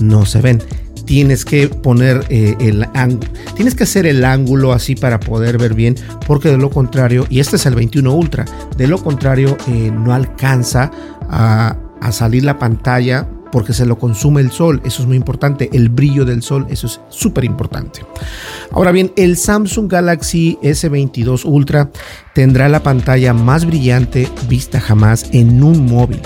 no 0.00 0.26
se 0.26 0.40
ven 0.40 0.60
tienes 1.06 1.44
que 1.44 1.68
poner 1.68 2.24
eh, 2.28 2.56
el 2.60 2.86
ángulo, 2.94 3.30
tienes 3.54 3.74
que 3.74 3.84
hacer 3.84 4.06
el 4.06 4.24
ángulo 4.24 4.72
así 4.72 4.94
para 4.94 5.18
poder 5.18 5.56
ver 5.56 5.74
bien, 5.74 5.96
porque 6.26 6.50
de 6.50 6.58
lo 6.58 6.70
contrario, 6.70 7.26
y 7.30 7.40
este 7.40 7.56
es 7.56 7.64
el 7.66 7.74
21 7.74 8.12
Ultra, 8.12 8.44
de 8.76 8.86
lo 8.86 9.02
contrario 9.02 9.56
eh, 9.68 9.90
no 9.90 10.12
alcanza 10.12 10.90
a, 11.30 11.76
a 12.00 12.12
salir 12.12 12.44
la 12.44 12.58
pantalla 12.58 13.28
porque 13.52 13.72
se 13.72 13.86
lo 13.86 13.98
consume 13.98 14.40
el 14.40 14.50
sol, 14.50 14.82
eso 14.84 15.02
es 15.02 15.08
muy 15.08 15.16
importante, 15.16 15.70
el 15.72 15.88
brillo 15.88 16.24
del 16.24 16.42
sol, 16.42 16.66
eso 16.68 16.86
es 16.88 17.00
súper 17.08 17.44
importante. 17.44 18.02
Ahora 18.72 18.92
bien, 18.92 19.12
el 19.16 19.36
Samsung 19.36 19.90
Galaxy 19.90 20.58
S22 20.62 21.44
Ultra 21.44 21.90
tendrá 22.34 22.68
la 22.68 22.82
pantalla 22.82 23.32
más 23.32 23.64
brillante 23.64 24.28
vista 24.48 24.80
jamás 24.80 25.30
en 25.32 25.62
un 25.62 25.86
móvil. 25.86 26.20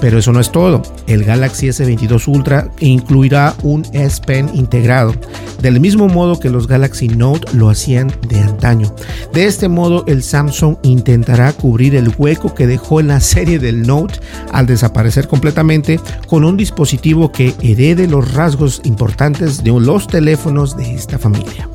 Pero 0.00 0.18
eso 0.18 0.32
no 0.32 0.40
es 0.40 0.52
todo. 0.52 0.82
El 1.06 1.24
Galaxy 1.24 1.68
S22 1.68 2.28
Ultra 2.28 2.68
incluirá 2.80 3.54
un 3.62 3.84
S 3.92 4.20
Pen 4.24 4.50
integrado, 4.52 5.14
del 5.62 5.80
mismo 5.80 6.08
modo 6.08 6.38
que 6.38 6.50
los 6.50 6.66
Galaxy 6.66 7.08
Note 7.08 7.56
lo 7.56 7.70
hacían 7.70 8.12
de 8.28 8.40
antaño. 8.40 8.94
De 9.32 9.46
este 9.46 9.68
modo, 9.68 10.04
el 10.06 10.22
Samsung 10.22 10.76
intentará 10.82 11.52
cubrir 11.52 11.94
el 11.94 12.12
hueco 12.16 12.54
que 12.54 12.66
dejó 12.66 13.00
en 13.00 13.08
la 13.08 13.20
serie 13.20 13.58
del 13.58 13.86
Note 13.86 14.20
al 14.52 14.66
desaparecer 14.66 15.28
completamente 15.28 16.00
con 16.26 16.44
un 16.44 16.56
dispositivo 16.56 17.32
que 17.32 17.54
herede 17.62 18.06
los 18.06 18.34
rasgos 18.34 18.80
importantes 18.84 19.62
de 19.62 19.76
los 19.76 20.06
teléfonos 20.06 20.76
de 20.76 20.94
esta 20.94 21.18
familia. 21.18 21.68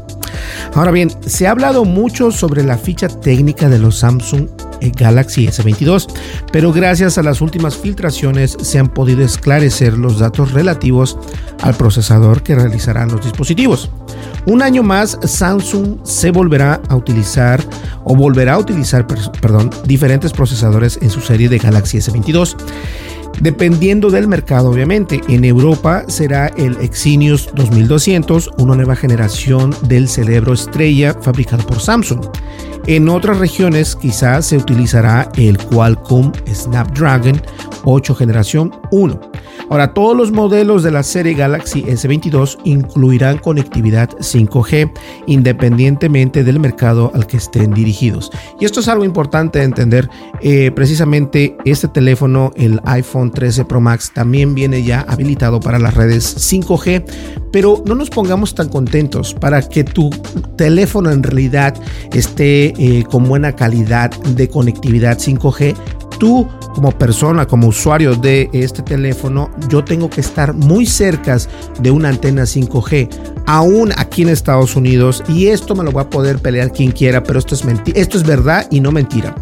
Ahora 0.73 0.91
bien, 0.91 1.11
se 1.25 1.47
ha 1.47 1.51
hablado 1.51 1.85
mucho 1.85 2.31
sobre 2.31 2.63
la 2.63 2.77
ficha 2.77 3.07
técnica 3.07 3.69
de 3.69 3.79
los 3.79 3.99
Samsung 3.99 4.47
Galaxy 4.89 5.47
S22, 5.47 6.11
pero 6.51 6.73
gracias 6.73 7.17
a 7.17 7.23
las 7.23 7.41
últimas 7.41 7.77
filtraciones 7.77 8.57
se 8.61 8.79
han 8.79 8.89
podido 8.89 9.23
esclarecer 9.23 9.97
los 9.97 10.19
datos 10.19 10.51
relativos 10.51 11.17
al 11.61 11.75
procesador 11.75 12.41
que 12.41 12.55
realizarán 12.55 13.11
los 13.11 13.23
dispositivos. 13.23 13.91
Un 14.45 14.63
año 14.63 14.81
más, 14.81 15.19
Samsung 15.23 15.99
se 16.03 16.31
volverá 16.31 16.81
a 16.89 16.95
utilizar 16.95 17.63
o 18.03 18.15
volverá 18.15 18.53
a 18.53 18.57
utilizar, 18.57 19.05
perdón, 19.39 19.69
diferentes 19.85 20.33
procesadores 20.33 20.97
en 21.01 21.11
su 21.11 21.21
serie 21.21 21.47
de 21.47 21.59
Galaxy 21.59 21.99
S22. 21.99 22.55
Dependiendo 23.39 24.09
del 24.09 24.27
mercado, 24.27 24.69
obviamente, 24.69 25.21
en 25.27 25.45
Europa 25.45 26.03
será 26.07 26.47
el 26.47 26.77
Exynos 26.77 27.49
2200, 27.55 28.51
una 28.57 28.75
nueva 28.75 28.95
generación 28.95 29.75
del 29.83 30.07
cerebro 30.07 30.53
estrella 30.53 31.15
fabricado 31.19 31.65
por 31.65 31.79
Samsung. 31.79 32.25
En 32.87 33.09
otras 33.09 33.37
regiones 33.37 33.95
quizás 33.95 34.47
se 34.47 34.57
utilizará 34.57 35.29
el 35.35 35.57
Qualcomm 35.57 36.31
Snapdragon 36.51 37.41
8 37.83 38.15
generación 38.15 38.71
1. 38.91 39.31
Ahora, 39.71 39.93
todos 39.93 40.17
los 40.17 40.33
modelos 40.33 40.83
de 40.83 40.91
la 40.91 41.01
serie 41.01 41.33
Galaxy 41.33 41.83
S22 41.83 42.57
incluirán 42.65 43.37
conectividad 43.37 44.09
5G 44.09 44.91
independientemente 45.27 46.43
del 46.43 46.59
mercado 46.59 47.09
al 47.15 47.25
que 47.25 47.37
estén 47.37 47.73
dirigidos. 47.73 48.31
Y 48.59 48.65
esto 48.65 48.81
es 48.81 48.89
algo 48.89 49.05
importante 49.05 49.59
de 49.59 49.65
entender. 49.65 50.09
Eh, 50.41 50.71
precisamente 50.75 51.55
este 51.63 51.87
teléfono, 51.87 52.51
el 52.57 52.81
iPhone 52.83 53.31
13 53.31 53.63
Pro 53.63 53.79
Max, 53.79 54.11
también 54.13 54.55
viene 54.55 54.83
ya 54.83 55.05
habilitado 55.07 55.61
para 55.61 55.79
las 55.79 55.93
redes 55.93 56.35
5G, 56.51 57.05
pero 57.53 57.81
no 57.85 57.95
nos 57.95 58.09
pongamos 58.09 58.53
tan 58.53 58.67
contentos 58.67 59.33
para 59.33 59.61
que 59.61 59.85
tu 59.85 60.09
teléfono 60.57 61.11
en 61.11 61.23
realidad 61.23 61.81
esté 62.11 62.73
eh, 62.77 63.05
con 63.09 63.23
buena 63.23 63.55
calidad 63.55 64.11
de 64.11 64.49
conectividad 64.49 65.17
5G 65.17 65.75
tú 66.21 66.47
como 66.75 66.91
persona, 66.91 67.47
como 67.47 67.67
usuario 67.67 68.15
de 68.15 68.47
este 68.53 68.83
teléfono, 68.83 69.49
yo 69.69 69.83
tengo 69.83 70.07
que 70.07 70.21
estar 70.21 70.53
muy 70.53 70.85
cerca 70.85 71.35
de 71.79 71.89
una 71.89 72.09
antena 72.09 72.43
5G, 72.43 73.09
aún 73.47 73.91
aquí 73.97 74.21
en 74.21 74.29
Estados 74.29 74.75
Unidos, 74.75 75.23
y 75.27 75.47
esto 75.47 75.73
me 75.73 75.83
lo 75.83 75.91
va 75.91 76.03
a 76.03 76.09
poder 76.11 76.37
pelear 76.37 76.71
quien 76.71 76.91
quiera, 76.91 77.23
pero 77.23 77.39
esto 77.39 77.55
es 77.55 77.65
esto 77.95 78.17
es 78.19 78.23
verdad 78.23 78.67
y 78.69 78.81
no 78.81 78.91
mentira. 78.91 79.33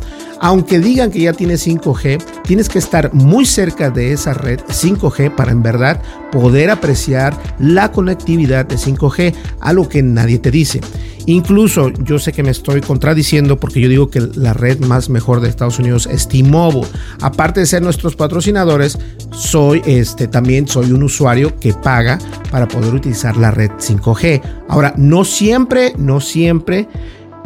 Aunque 0.41 0.79
digan 0.79 1.11
que 1.11 1.21
ya 1.21 1.33
tiene 1.33 1.55
5G, 1.55 2.21
tienes 2.43 2.69
que 2.69 2.79
estar 2.79 3.13
muy 3.13 3.45
cerca 3.45 3.89
de 3.89 4.13
esa 4.13 4.33
red 4.33 4.59
5G 4.61 5.35
para 5.35 5.51
en 5.51 5.61
verdad 5.61 6.01
poder 6.31 6.69
apreciar 6.69 7.37
la 7.59 7.91
conectividad 7.91 8.65
de 8.65 8.75
5G, 8.75 9.33
algo 9.59 9.89
que 9.89 10.01
nadie 10.01 10.39
te 10.39 10.51
dice. 10.51 10.79
Incluso 11.25 11.91
yo 11.91 12.17
sé 12.17 12.31
que 12.31 12.41
me 12.41 12.49
estoy 12.49 12.81
contradiciendo 12.81 13.59
porque 13.59 13.79
yo 13.79 13.89
digo 13.89 14.09
que 14.09 14.19
la 14.19 14.53
red 14.53 14.79
más 14.79 15.09
mejor 15.09 15.41
de 15.41 15.49
Estados 15.49 15.77
Unidos 15.77 16.07
es 16.11 16.27
T-Mobile. 16.27 16.87
Aparte 17.21 17.59
de 17.59 17.65
ser 17.65 17.83
nuestros 17.83 18.15
patrocinadores, 18.15 18.97
soy 19.31 19.81
este 19.85 20.27
también 20.27 20.67
soy 20.67 20.91
un 20.91 21.03
usuario 21.03 21.59
que 21.59 21.73
paga 21.73 22.17
para 22.49 22.67
poder 22.67 22.95
utilizar 22.95 23.37
la 23.37 23.51
red 23.51 23.69
5G. 23.71 24.41
Ahora, 24.69 24.93
no 24.97 25.23
siempre, 25.23 25.93
no 25.97 26.19
siempre 26.19 26.87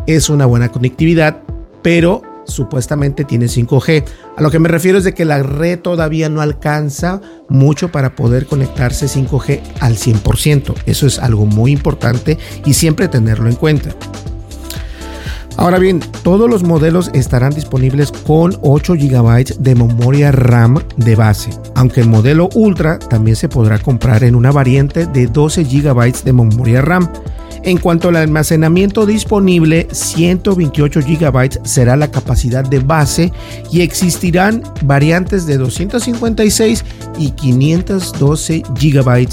es 0.07 0.29
una 0.29 0.45
buena 0.45 0.69
conectividad, 0.69 1.41
pero 1.81 2.21
supuestamente 2.45 3.23
tiene 3.23 3.45
5G. 3.45 4.03
A 4.37 4.41
lo 4.41 4.51
que 4.51 4.59
me 4.59 4.69
refiero 4.69 4.97
es 4.97 5.03
de 5.03 5.13
que 5.13 5.25
la 5.25 5.41
red 5.43 5.79
todavía 5.79 6.29
no 6.29 6.41
alcanza 6.41 7.21
mucho 7.49 7.91
para 7.91 8.15
poder 8.15 8.45
conectarse 8.45 9.07
5G 9.07 9.61
al 9.79 9.95
100%. 9.95 10.75
Eso 10.85 11.07
es 11.07 11.19
algo 11.19 11.45
muy 11.45 11.71
importante 11.71 12.37
y 12.65 12.73
siempre 12.73 13.07
tenerlo 13.07 13.49
en 13.49 13.55
cuenta. 13.55 13.95
Ahora 15.55 15.77
bien, 15.77 15.99
todos 16.23 16.49
los 16.49 16.63
modelos 16.63 17.11
estarán 17.13 17.53
disponibles 17.53 18.11
con 18.11 18.57
8 18.63 18.95
GB 18.95 19.57
de 19.59 19.75
memoria 19.75 20.31
RAM 20.31 20.79
de 20.97 21.15
base, 21.15 21.51
aunque 21.75 22.01
el 22.01 22.09
modelo 22.09 22.49
Ultra 22.55 22.97
también 22.97 23.35
se 23.35 23.49
podrá 23.49 23.77
comprar 23.77 24.23
en 24.23 24.33
una 24.33 24.51
variante 24.51 25.05
de 25.05 25.27
12 25.27 25.63
GB 25.63 26.23
de 26.23 26.33
memoria 26.33 26.81
RAM. 26.81 27.07
En 27.63 27.77
cuanto 27.77 28.09
al 28.09 28.17
almacenamiento 28.17 29.05
disponible, 29.05 29.87
128 29.89 30.99
GB 30.99 31.65
será 31.65 31.95
la 31.95 32.11
capacidad 32.11 32.63
de 32.65 32.79
base 32.79 33.31
y 33.71 33.81
existirán 33.81 34.63
variantes 34.83 35.45
de 35.45 35.57
256 35.57 36.83
y 37.17 37.31
512 37.31 38.63
GB 38.79 39.27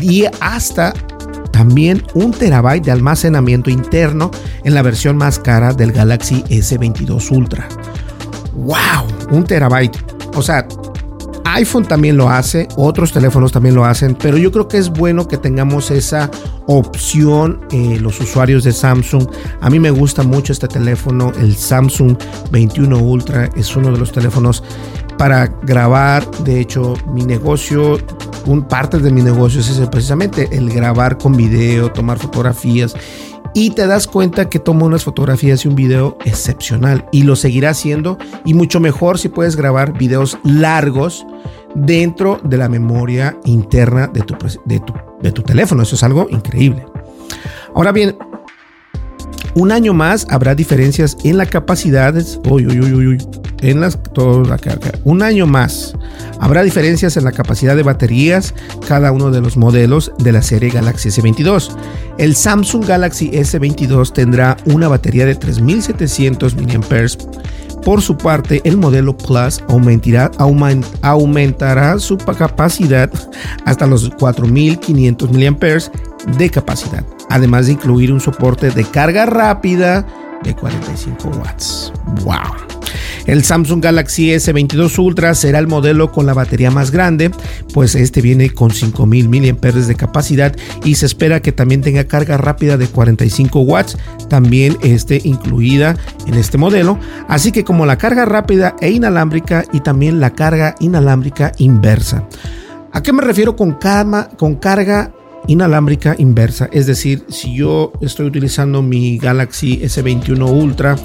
y 0.00 0.24
hasta 0.40 0.94
también 1.50 2.02
un 2.14 2.30
terabyte 2.30 2.84
de 2.84 2.92
almacenamiento 2.92 3.68
interno 3.68 4.30
en 4.64 4.74
la 4.74 4.82
versión 4.82 5.16
más 5.16 5.40
cara 5.40 5.72
del 5.72 5.90
Galaxy 5.90 6.42
S22 6.44 7.30
Ultra. 7.36 7.68
¡Wow! 8.54 9.08
Un 9.30 9.44
terabyte. 9.44 9.96
O 10.34 10.42
sea, 10.42 10.66
iPhone 11.54 11.84
también 11.84 12.16
lo 12.16 12.30
hace, 12.30 12.66
otros 12.76 13.12
teléfonos 13.12 13.52
también 13.52 13.74
lo 13.74 13.84
hacen, 13.84 14.14
pero 14.14 14.36
yo 14.38 14.50
creo 14.50 14.68
que 14.68 14.78
es 14.78 14.90
bueno 14.90 15.28
que 15.28 15.36
tengamos 15.36 15.90
esa 15.90 16.30
opción 16.66 17.60
eh, 17.70 17.98
los 18.00 18.20
usuarios 18.20 18.64
de 18.64 18.72
Samsung. 18.72 19.28
A 19.60 19.68
mí 19.68 19.78
me 19.78 19.90
gusta 19.90 20.22
mucho 20.22 20.52
este 20.52 20.68
teléfono, 20.68 21.32
el 21.38 21.54
Samsung 21.54 22.16
21 22.50 22.98
Ultra 22.98 23.50
es 23.54 23.76
uno 23.76 23.92
de 23.92 23.98
los 23.98 24.12
teléfonos 24.12 24.62
para 25.18 25.46
grabar. 25.46 26.28
De 26.44 26.58
hecho, 26.58 26.94
mi 27.12 27.24
negocio, 27.24 27.98
un 28.46 28.62
parte 28.62 28.98
de 28.98 29.10
mi 29.10 29.22
negocio 29.22 29.60
es 29.60 29.68
ese, 29.68 29.86
precisamente 29.86 30.48
el 30.52 30.70
grabar 30.70 31.18
con 31.18 31.36
video, 31.36 31.92
tomar 31.92 32.18
fotografías 32.18 32.94
y 33.54 33.70
te 33.70 33.86
das 33.86 34.06
cuenta 34.06 34.48
que 34.48 34.58
toma 34.58 34.86
unas 34.86 35.04
fotografías 35.04 35.64
y 35.64 35.68
un 35.68 35.74
video 35.74 36.16
excepcional 36.24 37.06
y 37.12 37.22
lo 37.24 37.36
seguirá 37.36 37.70
haciendo 37.70 38.18
y 38.44 38.54
mucho 38.54 38.80
mejor 38.80 39.18
si 39.18 39.28
puedes 39.28 39.56
grabar 39.56 39.96
videos 39.96 40.38
largos 40.44 41.26
dentro 41.74 42.40
de 42.44 42.56
la 42.56 42.68
memoria 42.68 43.38
interna 43.44 44.06
de 44.06 44.22
tu, 44.22 44.36
de 44.64 45.32
tu, 45.32 45.42
teléfono. 45.42 45.82
Eso 45.82 45.94
es 45.94 46.02
algo 46.02 46.26
increíble. 46.30 46.84
Ahora 47.74 47.92
bien, 47.92 48.16
un 49.54 49.72
año 49.72 49.92
más 49.92 50.26
habrá 50.30 50.54
diferencias 50.54 51.16
en 51.24 51.36
la 51.36 51.46
capacidad. 51.46 52.14
Uy, 52.48 52.66
uy, 52.66 52.80
uy, 52.80 53.06
uy, 53.06 53.18
en 53.62 53.80
las, 53.80 53.98
todo 54.12 54.42
Un 55.04 55.22
año 55.22 55.46
más 55.46 55.94
habrá 56.40 56.62
diferencias 56.62 57.16
en 57.16 57.24
la 57.24 57.32
capacidad 57.32 57.76
de 57.76 57.84
baterías 57.84 58.54
cada 58.86 59.12
uno 59.12 59.30
de 59.30 59.40
los 59.40 59.56
modelos 59.56 60.12
de 60.18 60.32
la 60.32 60.42
serie 60.42 60.70
Galaxy 60.70 61.08
S22. 61.08 61.70
El 62.18 62.34
Samsung 62.34 62.84
Galaxy 62.84 63.30
S22 63.30 64.12
tendrá 64.12 64.56
una 64.66 64.88
batería 64.88 65.24
de 65.24 65.36
3700 65.36 66.56
mAh. 66.56 67.82
Por 67.84 68.00
su 68.00 68.16
parte, 68.16 68.60
el 68.64 68.76
modelo 68.76 69.16
Plus 69.16 69.62
aumentará, 69.68 70.30
aumentará 71.02 71.98
su 71.98 72.16
capacidad 72.16 73.10
hasta 73.64 73.86
los 73.86 74.10
4500 74.10 75.30
mAh 75.32 76.36
de 76.36 76.50
capacidad, 76.50 77.04
además 77.28 77.66
de 77.66 77.72
incluir 77.72 78.12
un 78.12 78.20
soporte 78.20 78.70
de 78.70 78.84
carga 78.84 79.26
rápida 79.26 80.06
de 80.42 80.54
45 80.54 81.28
watts. 81.38 81.92
¡Wow! 82.24 82.71
El 83.26 83.44
Samsung 83.44 83.82
Galaxy 83.82 84.30
S22 84.30 84.98
Ultra 84.98 85.34
será 85.34 85.58
el 85.58 85.68
modelo 85.68 86.10
con 86.10 86.26
la 86.26 86.34
batería 86.34 86.70
más 86.70 86.90
grande, 86.90 87.30
pues 87.72 87.94
este 87.94 88.20
viene 88.20 88.50
con 88.50 88.70
5000 88.70 89.28
mAh 89.28 89.70
de 89.72 89.94
capacidad 89.94 90.54
y 90.84 90.96
se 90.96 91.06
espera 91.06 91.40
que 91.40 91.52
también 91.52 91.82
tenga 91.82 92.04
carga 92.04 92.36
rápida 92.36 92.76
de 92.76 92.88
45 92.88 93.60
watts, 93.60 93.96
también 94.28 94.76
esté 94.82 95.20
incluida 95.24 95.96
en 96.26 96.34
este 96.34 96.58
modelo, 96.58 96.98
así 97.28 97.52
que 97.52 97.64
como 97.64 97.86
la 97.86 97.98
carga 97.98 98.24
rápida 98.24 98.74
e 98.80 98.90
inalámbrica 98.90 99.64
y 99.72 99.80
también 99.80 100.20
la 100.20 100.34
carga 100.34 100.74
inalámbrica 100.80 101.52
inversa. 101.58 102.28
¿A 102.92 103.02
qué 103.02 103.12
me 103.12 103.22
refiero 103.22 103.56
con, 103.56 103.78
con 104.36 104.56
carga 104.56 105.12
inalámbrica 105.48 106.14
inversa. 106.18 106.68
Es 106.72 106.86
decir, 106.86 107.24
si 107.28 107.54
yo 107.54 107.92
estoy 108.00 108.26
utilizando 108.26 108.82
mi 108.82 109.18
Galaxy 109.18 109.80
S21 109.80 110.50
Ultra 110.50 110.96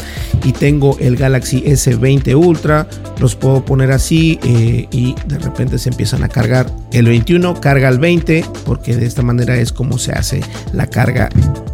y 0.44 0.52
tengo 0.52 0.98
el 1.00 1.16
Galaxy 1.16 1.62
S20 1.64 2.36
Ultra, 2.36 2.88
los 3.20 3.36
puedo 3.36 3.66
poner 3.66 3.92
así 3.92 4.40
eh, 4.44 4.88
y 4.92 5.16
de 5.28 5.40
repente 5.40 5.78
se 5.78 5.90
empiezan 5.90 6.24
a 6.24 6.30
cargar 6.30 6.72
el 6.92 7.06
21, 7.06 7.60
carga 7.60 7.90
el 7.90 8.00
20, 8.00 8.46
porque 8.66 8.96
de 8.96 9.06
esta 9.06 9.22
manera 9.22 9.56
es 9.58 9.72
como 9.72 9.98
se 9.98 10.12
hace 10.12 10.42
la 10.74 10.88
carga 10.88 11.30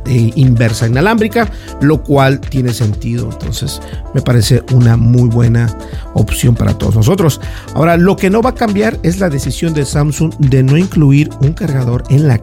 eh, 0.05 0.31
inversa 0.35 0.87
inalámbrica, 0.87 1.49
lo 1.81 2.03
cual 2.03 2.39
tiene 2.41 2.73
sentido. 2.73 3.29
Entonces 3.31 3.81
me 4.13 4.21
parece 4.21 4.63
una 4.73 4.97
muy 4.97 5.29
buena 5.29 5.75
opción 6.13 6.55
para 6.55 6.77
todos 6.77 6.95
nosotros. 6.95 7.39
Ahora, 7.73 7.97
lo 7.97 8.15
que 8.15 8.29
no 8.29 8.41
va 8.41 8.51
a 8.51 8.55
cambiar 8.55 8.99
es 9.03 9.19
la 9.19 9.29
decisión 9.29 9.73
de 9.73 9.85
Samsung 9.85 10.33
de 10.39 10.63
no 10.63 10.77
incluir 10.77 11.29
un 11.41 11.53
cargador 11.53 12.03
en 12.09 12.27
la 12.27 12.37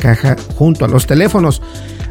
junto 0.57 0.85
a 0.85 0.89
los 0.89 1.07
teléfonos. 1.07 1.63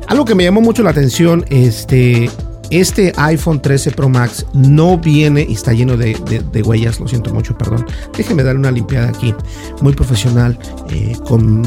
Algo 0.07 0.25
que 0.25 0.35
me 0.35 0.43
llamó 0.43 0.61
mucho 0.61 0.81
la 0.83 0.89
atención, 0.89 1.45
este, 1.49 2.29
este 2.71 3.13
iPhone 3.17 3.61
13 3.61 3.91
Pro 3.91 4.09
Max 4.09 4.45
no 4.53 4.97
viene 4.97 5.45
y 5.47 5.53
está 5.53 5.73
lleno 5.73 5.97
de, 5.97 6.15
huellas, 6.63 6.99
lo 6.99 7.07
siento 7.07 7.33
mucho, 7.33 7.57
perdón. 7.57 7.85
Déjeme 8.15 8.43
dar 8.43 8.55
una 8.55 8.71
limpiada 8.71 9.09
aquí, 9.09 9.33
muy 9.81 9.93
profesional, 9.93 10.57
eh, 10.91 11.15
con, 11.27 11.63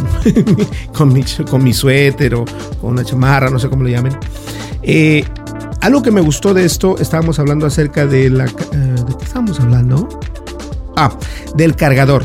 con, 0.92 1.12
mi, 1.62 1.73
suéter 1.73 2.35
o 2.35 2.45
con 2.81 2.92
una 2.92 3.05
chamarra, 3.05 3.51
no 3.51 3.59
sé 3.59 3.68
cómo 3.68 3.85
le 3.85 3.92
llamen. 3.92 4.16
Eh, 4.83 5.25
algo 5.81 6.03
que 6.03 6.12
me 6.12 6.21
gustó 6.21 6.55
de 6.55 6.64
esto, 6.64 6.97
estábamos 6.99 7.38
hablando 7.40 7.66
acerca 7.66 8.07
de 8.07 8.31
la... 8.31 8.45
Eh, 8.45 8.49
¿De 9.07 9.16
qué 9.18 9.25
estábamos 9.25 9.59
hablando? 9.59 10.09
Ah, 10.97 11.16
del 11.57 11.75
cargador. 11.75 12.25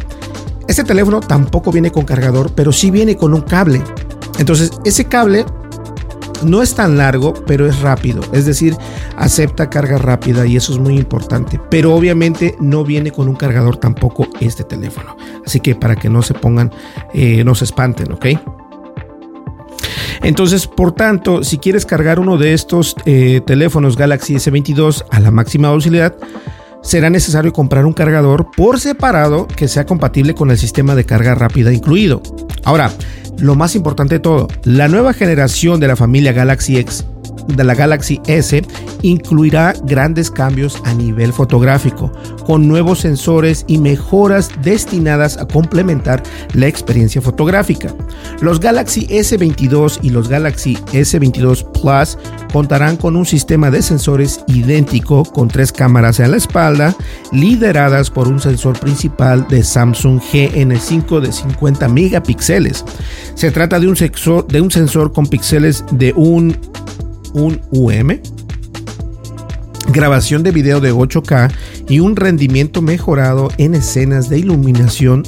Este 0.68 0.84
teléfono 0.84 1.20
tampoco 1.22 1.72
viene 1.72 1.92
con 1.92 2.06
cargador, 2.06 2.52
pero 2.54 2.72
sí 2.72 2.92
viene 2.92 3.16
con 3.16 3.34
un 3.34 3.42
cable. 3.42 3.82
Entonces, 4.40 4.72
ese 4.84 5.06
cable 5.06 5.46
no 6.44 6.62
es 6.62 6.76
tan 6.76 6.98
largo, 6.98 7.34
pero 7.46 7.66
es 7.66 7.80
rápido. 7.80 8.22
Es 8.32 8.46
decir, 8.46 8.76
acepta 9.16 9.70
carga 9.70 9.98
rápida 9.98 10.46
y 10.46 10.58
eso 10.58 10.74
es 10.74 10.80
muy 10.80 10.98
importante. 10.98 11.60
Pero 11.70 11.96
obviamente 11.96 12.56
no 12.60 12.84
viene 12.84 13.12
con 13.12 13.28
un 13.28 13.36
cargador 13.36 13.78
tampoco 13.78 14.28
este 14.40 14.64
teléfono. 14.64 15.16
Así 15.46 15.60
que 15.60 15.76
para 15.76 15.96
que 15.96 16.10
no 16.10 16.22
se 16.22 16.34
pongan, 16.34 16.72
eh, 17.14 17.44
no 17.44 17.56
se 17.56 17.66
espanten, 17.66 18.12
¿ok? 18.12 18.26
Entonces, 20.24 20.68
por 20.68 20.92
tanto, 20.94 21.44
si 21.44 21.58
quieres 21.58 21.86
cargar 21.86 22.20
uno 22.20 22.38
de 22.38 22.54
estos 22.54 22.96
eh, 23.06 23.42
teléfonos 23.46 23.96
Galaxy 23.96 24.36
S22 24.36 25.06
a 25.10 25.20
la 25.20 25.32
máxima 25.32 25.70
velocidad, 25.70 26.16
será 26.82 27.10
necesario 27.10 27.54
comprar 27.54 27.86
un 27.86 27.94
cargador 27.94 28.48
por 28.56 28.80
separado 28.80 29.48
que 29.48 29.68
sea 29.68 29.86
compatible 29.86 30.34
con 30.34 30.52
el 30.52 30.58
sistema 30.58 30.96
de 30.96 31.06
carga 31.06 31.36
rápida 31.36 31.74
incluido. 31.74 32.22
Ahora, 32.63 32.92
lo 33.40 33.56
más 33.56 33.76
importante 33.76 34.16
de 34.16 34.20
todo, 34.20 34.48
la 34.63 34.88
nueva 34.88 35.13
generación 35.13 35.80
de 35.80 35.88
la 35.88 35.96
familia 35.96 36.34
Galaxy 36.34 36.78
X 36.78 37.06
de 37.48 37.64
la 37.64 37.76
Galaxy 37.76 38.22
S 38.28 38.64
incluirá 39.02 39.74
grandes 39.84 40.32
cambios 40.32 40.82
a 40.86 40.94
nivel 40.94 41.34
fotográfico, 41.34 42.12
con 42.46 42.68
nuevos 42.68 43.00
sensores 43.00 43.66
y 43.68 43.78
mejoras 43.78 44.50
destinadas 44.62 45.38
a 45.38 45.48
complementar 45.48 46.24
la 46.54 46.68
experiencia 46.68 47.22
fotográfica. 47.22 47.94
Los 48.42 48.60
Galaxy 48.60 49.08
S22 49.08 50.00
y 50.02 50.10
los 50.10 50.30
Galaxy 50.30 50.76
S22 50.92 51.72
Plus 51.72 52.18
contarán 52.52 52.98
con 52.98 53.16
un 53.16 53.26
sistema 53.26 53.70
de 53.70 53.82
sensores 53.82 54.42
idéntico 54.48 55.24
con 55.24 55.48
tres 55.48 55.72
cámaras 55.72 56.20
en 56.20 56.32
la 56.32 56.38
espalda, 56.38 56.96
lideradas 57.32 58.10
por 58.10 58.28
un 58.28 58.40
sensor 58.40 58.80
principal 58.80 59.48
de 59.48 59.64
Samsung 59.64 60.20
GN5 60.20 61.20
de 61.20 61.32
50 61.32 61.88
megapíxeles. 61.90 62.84
Se 63.36 63.52
trata 63.52 63.80
de 63.80 63.88
un, 63.88 63.96
sensor, 63.96 64.48
de 64.48 64.62
un 64.62 64.72
sensor 64.72 65.12
con 65.12 65.28
píxeles 65.28 65.84
de 65.92 66.14
un 66.16 66.58
un 67.38 67.62
UM, 67.71 68.19
grabación 69.89 70.43
de 70.43 70.52
video 70.52 70.80
de 70.80 70.93
8K 70.93 71.52
y 71.88 72.00
un 72.00 72.15
rendimiento 72.15 72.82
mejorado 72.82 73.50
en 73.58 73.76
escenas 73.76 74.30
de 74.30 74.39
iluminación 74.39 75.23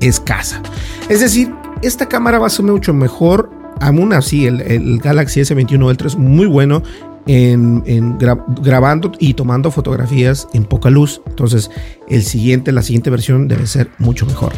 escasa. 0.00 0.62
Es 1.08 1.20
decir, 1.20 1.52
esta 1.82 2.06
cámara 2.06 2.38
va 2.38 2.46
a 2.46 2.50
ser 2.50 2.64
mucho 2.64 2.94
mejor. 2.94 3.50
Aún 3.80 4.12
así, 4.12 4.46
el, 4.46 5.00
Galaxy 5.02 5.40
S21 5.40 5.84
Ultra 5.84 6.06
es 6.06 6.16
muy 6.16 6.46
bueno 6.46 6.82
en, 7.26 8.18
grabando 8.62 9.12
y 9.18 9.34
tomando 9.34 9.70
fotografías 9.70 10.48
en 10.52 10.64
poca 10.64 10.90
luz. 10.90 11.22
Entonces, 11.26 11.70
el 12.08 12.22
siguiente, 12.22 12.72
la 12.72 12.82
siguiente 12.82 13.10
versión 13.10 13.48
debe 13.48 13.66
ser 13.66 13.90
mucho 13.98 14.26
mejor. 14.26 14.52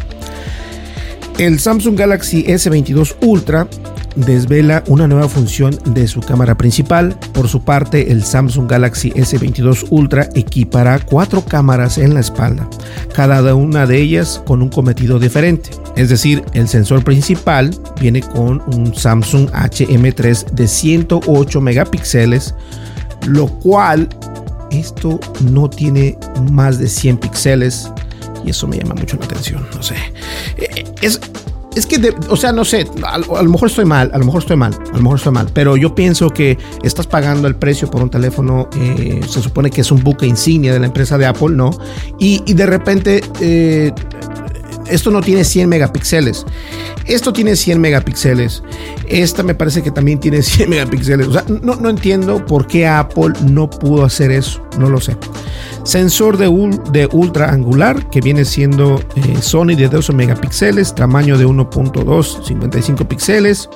El 1.37 1.59
Samsung 1.59 1.95
Galaxy 1.95 2.43
S22 2.45 3.15
Ultra 3.21 3.67
desvela 4.15 4.83
una 4.87 5.07
nueva 5.07 5.29
función 5.29 5.77
de 5.85 6.07
su 6.07 6.19
cámara 6.19 6.57
principal. 6.57 7.15
Por 7.31 7.47
su 7.47 7.61
parte, 7.63 8.11
el 8.11 8.23
Samsung 8.23 8.67
Galaxy 8.67 9.11
S22 9.11 9.85
Ultra 9.91 10.29
equipará 10.33 10.97
cuatro 10.97 11.45
cámaras 11.45 11.99
en 11.99 12.15
la 12.15 12.21
espalda, 12.21 12.67
cada 13.13 13.53
una 13.53 13.85
de 13.85 14.01
ellas 14.01 14.41
con 14.47 14.63
un 14.63 14.69
cometido 14.69 15.19
diferente. 15.19 15.69
Es 15.95 16.09
decir, 16.09 16.43
el 16.53 16.67
sensor 16.67 17.03
principal 17.03 17.69
viene 18.01 18.21
con 18.21 18.63
un 18.73 18.95
Samsung 18.95 19.47
HM3 19.51 20.51
de 20.53 20.67
108 20.67 21.61
megapíxeles, 21.61 22.55
lo 23.27 23.45
cual 23.45 24.09
esto 24.71 25.19
no 25.51 25.69
tiene 25.69 26.17
más 26.51 26.79
de 26.79 26.87
100 26.87 27.17
píxeles 27.17 27.91
y 28.47 28.51
eso 28.51 28.67
me 28.67 28.77
llama 28.77 28.95
mucho 28.95 29.17
la 29.17 29.25
atención. 29.25 29.67
No 29.75 29.83
sé, 29.83 29.95
eh, 30.57 30.85
es 31.01 31.19
es 31.77 31.85
que, 31.85 32.15
o 32.29 32.35
sea, 32.35 32.51
no 32.51 32.65
sé, 32.65 32.87
a, 33.05 33.19
lo 33.19 33.49
mejor 33.49 33.69
estoy 33.69 33.85
mal, 33.85 34.09
a 34.11 34.17
lo 34.17 34.25
mejor 34.25 34.41
estoy 34.41 34.57
mal, 34.57 34.73
a 34.73 34.97
lo 34.97 35.03
mejor 35.03 35.17
estoy 35.17 35.31
mal, 35.31 35.47
pero 35.53 35.77
yo 35.77 35.93
pienso 35.93 36.31
que 36.31 36.57
estás 36.81 37.05
pagando 37.05 37.47
el 37.47 37.55
precio 37.55 37.87
por 37.91 38.01
un 38.01 38.09
teléfono, 38.09 38.67
eh, 38.75 39.21
se 39.29 39.43
supone 39.43 39.69
que 39.69 39.81
es 39.81 39.91
un 39.91 40.01
buque 40.01 40.25
insignia 40.25 40.73
de 40.73 40.79
la 40.79 40.87
empresa 40.87 41.19
de 41.19 41.27
Apple, 41.27 41.51
¿no? 41.51 41.69
Y, 42.17 42.41
de 42.51 42.65
repente, 42.65 43.21
eh, 43.39 43.93
esto 44.89 45.11
no 45.11 45.21
tiene 45.21 45.43
100 45.43 45.69
megapíxeles. 45.69 46.45
Esto 47.05 47.33
tiene 47.33 47.55
100 47.55 47.79
megapíxeles. 47.79 48.63
Esta 49.07 49.43
me 49.43 49.55
parece 49.55 49.81
que 49.81 49.91
también 49.91 50.19
tiene 50.19 50.41
100 50.41 50.69
megapíxeles. 50.69 51.27
O 51.27 51.33
sea, 51.33 51.45
no, 51.47 51.89
entiendo 51.89 52.45
por 52.45 52.67
qué 52.67 52.87
Apple 52.87 53.33
no 53.49 53.69
pudo 53.69 54.05
hacer 54.05 54.31
eso. 54.31 54.61
No 54.79 54.89
lo 54.89 54.99
sé. 54.99 55.15
Sensor 55.83 56.37
de, 56.37 56.47
de 56.91 57.07
ultra 57.11 57.51
angular 57.51 58.09
que 58.09 58.19
viene 58.19 58.43
siendo 58.43 58.99
eh, 59.15 59.37
Sony 59.41 59.75
de 59.77 59.87
12 59.87 60.13
megapíxeles, 60.13 60.93
tamaño 60.93 61.37
de 61.37 61.45
1.2, 61.45 62.43
55 62.43 63.07
píxeles, 63.07 63.69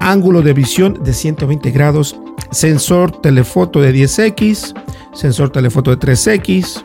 ángulo 0.00 0.40
de 0.42 0.54
visión 0.54 0.98
de 1.02 1.12
120 1.12 1.70
grados, 1.70 2.16
sensor 2.50 3.20
telefoto 3.20 3.80
de 3.80 3.94
10x, 3.94 4.74
sensor 5.12 5.50
telefoto 5.50 5.94
de 5.94 5.98
3x. 5.98 6.82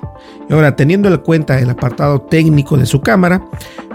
Ahora, 0.49 0.75
teniendo 0.75 1.09
en 1.09 1.17
cuenta 1.17 1.59
el 1.59 1.69
apartado 1.69 2.21
técnico 2.21 2.77
de 2.77 2.85
su 2.85 3.01
cámara, 3.01 3.43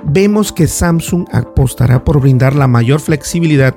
vemos 0.05 0.53
que 0.53 0.67
Samsung 0.67 1.27
apostará 1.33 2.05
por 2.05 2.21
brindar 2.21 2.55
la 2.55 2.67
mayor 2.67 3.01
flexibilidad 3.01 3.75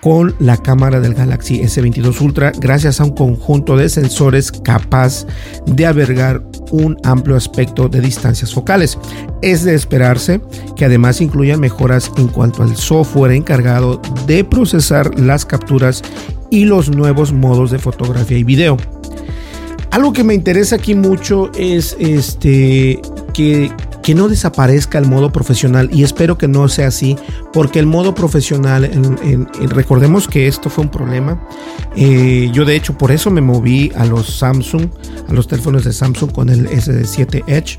con 0.00 0.36
la 0.38 0.56
cámara 0.56 1.00
del 1.00 1.14
Galaxy 1.14 1.60
S22 1.62 2.20
Ultra 2.20 2.52
gracias 2.60 3.00
a 3.00 3.04
un 3.04 3.10
conjunto 3.10 3.76
de 3.76 3.88
sensores 3.88 4.52
capaz 4.52 5.26
de 5.66 5.84
albergar 5.84 6.44
un 6.70 6.96
amplio 7.02 7.36
aspecto 7.36 7.88
de 7.88 8.00
distancias 8.00 8.54
focales. 8.54 8.98
Es 9.42 9.64
de 9.64 9.74
esperarse 9.74 10.40
que 10.76 10.84
además 10.84 11.20
incluyan 11.20 11.58
mejoras 11.58 12.10
en 12.18 12.28
cuanto 12.28 12.62
al 12.62 12.76
software 12.76 13.32
encargado 13.32 14.00
de 14.26 14.44
procesar 14.44 15.18
las 15.18 15.44
capturas 15.44 16.02
y 16.50 16.66
los 16.66 16.88
nuevos 16.88 17.32
modos 17.32 17.70
de 17.70 17.78
fotografía 17.78 18.38
y 18.38 18.44
video. 18.44 18.76
Algo 19.96 20.12
que 20.12 20.24
me 20.24 20.34
interesa 20.34 20.76
aquí 20.76 20.94
mucho 20.94 21.50
es 21.56 21.96
este 21.98 23.00
que 23.32 23.72
que 24.02 24.14
no 24.14 24.28
desaparezca 24.28 24.98
el 24.98 25.06
modo 25.06 25.32
profesional 25.32 25.88
y 25.90 26.04
espero 26.04 26.36
que 26.36 26.46
no 26.46 26.68
sea 26.68 26.88
así 26.88 27.16
porque 27.52 27.80
el 27.80 27.86
modo 27.86 28.14
profesional, 28.14 28.88
recordemos 29.70 30.28
que 30.28 30.46
esto 30.46 30.70
fue 30.70 30.84
un 30.84 30.90
problema. 30.90 31.42
Eh, 31.96 32.50
yo 32.52 32.64
de 32.64 32.76
hecho 32.76 32.96
por 32.96 33.10
eso 33.10 33.32
me 33.32 33.40
moví 33.40 33.90
a 33.96 34.04
los 34.04 34.38
Samsung, 34.38 34.90
a 35.28 35.32
los 35.32 35.48
teléfonos 35.48 35.82
de 35.82 35.92
Samsung 35.92 36.30
con 36.30 36.50
el 36.50 36.68
S7 36.68 37.42
Edge 37.48 37.78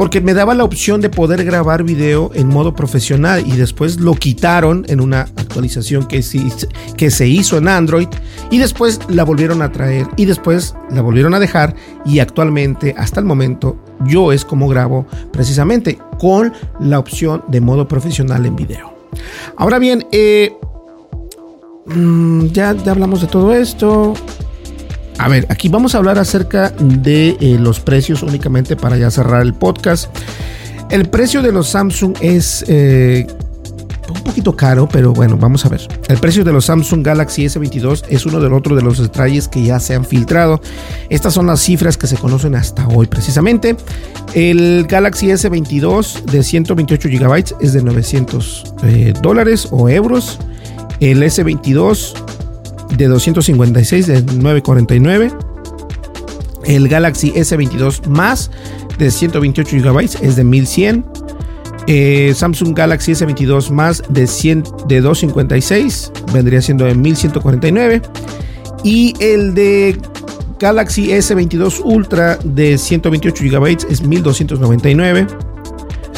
porque 0.00 0.22
me 0.22 0.32
daba 0.32 0.54
la 0.54 0.64
opción 0.64 1.02
de 1.02 1.10
poder 1.10 1.44
grabar 1.44 1.82
video 1.82 2.30
en 2.32 2.48
modo 2.48 2.74
profesional 2.74 3.44
y 3.46 3.58
después 3.58 4.00
lo 4.00 4.14
quitaron 4.14 4.86
en 4.88 4.98
una 4.98 5.20
actualización 5.36 6.08
que, 6.08 6.22
se 6.22 7.28
hizo 7.28 7.58
en 7.58 7.68
Android 7.68 8.08
y 8.50 8.56
después 8.56 8.98
la 9.10 9.24
volvieron 9.24 9.60
a 9.60 9.70
traer 9.72 10.06
y 10.16 10.24
después 10.24 10.74
la 10.90 11.02
volvieron 11.02 11.34
a 11.34 11.38
dejar 11.38 11.74
y 12.06 12.20
actualmente 12.20 12.94
hasta 12.96 13.20
el 13.20 13.26
momento 13.26 13.76
yo 14.06 14.32
es 14.32 14.46
como 14.46 14.68
grabo 14.68 15.06
precisamente 15.34 15.98
con 16.18 16.54
la 16.78 16.98
opción 16.98 17.44
de 17.48 17.60
modo 17.60 17.86
profesional 17.86 18.46
en 18.46 18.56
video. 18.56 18.94
Ahora 19.58 19.78
bien, 19.78 20.06
eh, 20.12 20.56
mm, 21.84 22.46
ya, 22.46 22.72
ya 22.72 22.92
hablamos 22.92 23.20
de 23.20 23.26
todo 23.26 23.52
esto. 23.52 24.14
A 25.20 25.28
ver, 25.28 25.46
aquí 25.50 25.68
vamos 25.68 25.94
a 25.94 25.98
hablar 25.98 26.18
acerca 26.18 26.70
de 26.70 27.36
eh, 27.40 27.58
los 27.60 27.78
precios 27.78 28.22
únicamente 28.22 28.74
para 28.74 28.96
ya 28.96 29.10
cerrar 29.10 29.42
el 29.42 29.52
podcast. 29.52 30.08
El 30.88 31.10
precio 31.10 31.42
de 31.42 31.52
los 31.52 31.68
Samsung 31.68 32.16
es 32.22 32.64
eh, 32.68 33.26
un 34.08 34.22
poquito 34.22 34.56
caro, 34.56 34.88
pero 34.90 35.12
bueno, 35.12 35.36
vamos 35.36 35.66
a 35.66 35.68
ver. 35.68 35.86
El 36.08 36.16
precio 36.16 36.42
de 36.42 36.54
los 36.54 36.64
Samsung 36.64 37.04
Galaxy 37.04 37.44
S22 37.44 38.04
es 38.08 38.24
uno 38.24 38.40
del 38.40 38.54
otro 38.54 38.74
de 38.74 38.80
los 38.80 38.96
detalles 38.96 39.46
que 39.46 39.62
ya 39.62 39.78
se 39.78 39.94
han 39.94 40.06
filtrado. 40.06 40.62
Estas 41.10 41.34
son 41.34 41.46
las 41.48 41.60
cifras 41.60 41.98
que 41.98 42.06
se 42.06 42.16
conocen 42.16 42.54
hasta 42.54 42.88
hoy 42.88 43.06
precisamente. 43.06 43.76
El 44.32 44.86
Galaxy 44.88 45.26
S22 45.26 46.24
de 46.24 46.42
128 46.42 47.08
GB 47.10 47.44
es 47.60 47.74
de 47.74 47.82
900 47.82 48.74
eh, 48.84 49.12
dólares 49.20 49.68
o 49.70 49.90
euros. 49.90 50.38
El 50.98 51.22
S22 51.22 52.14
de 52.96 53.06
256 53.06 54.06
de 54.06 54.22
949. 54.22 55.32
El 56.64 56.88
Galaxy 56.88 57.32
S22 57.32 58.06
más 58.06 58.50
de 58.98 59.10
128 59.10 59.76
GB 59.78 60.00
es 60.22 60.36
de 60.36 60.44
1100. 60.44 61.04
Eh, 61.86 62.32
Samsung 62.36 62.76
Galaxy 62.76 63.12
S22 63.12 63.70
más 63.70 64.02
de 64.08 64.26
100 64.26 64.64
de 64.86 65.00
256 65.00 66.12
vendría 66.32 66.62
siendo 66.62 66.84
de 66.84 66.94
1149. 66.94 68.02
Y 68.84 69.14
el 69.20 69.54
de 69.54 69.98
Galaxy 70.58 71.08
S22 71.08 71.80
Ultra 71.82 72.38
de 72.44 72.78
128 72.78 73.44
GB 73.44 73.78
es 73.90 74.02
1299. 74.02 75.26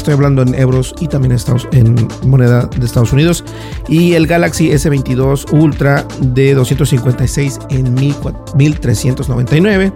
Estoy 0.02 0.14
hablando 0.14 0.42
en 0.42 0.56
euros 0.56 0.92
y 0.98 1.06
también 1.06 1.32
en 1.70 2.08
moneda 2.26 2.68
de 2.76 2.84
Estados 2.84 3.12
Unidos. 3.12 3.44
Y 3.86 4.14
el 4.14 4.26
Galaxy 4.26 4.70
S22 4.70 5.52
Ultra 5.52 6.04
de 6.18 6.54
256 6.54 7.60
en 7.70 7.94
1399. 7.94 9.92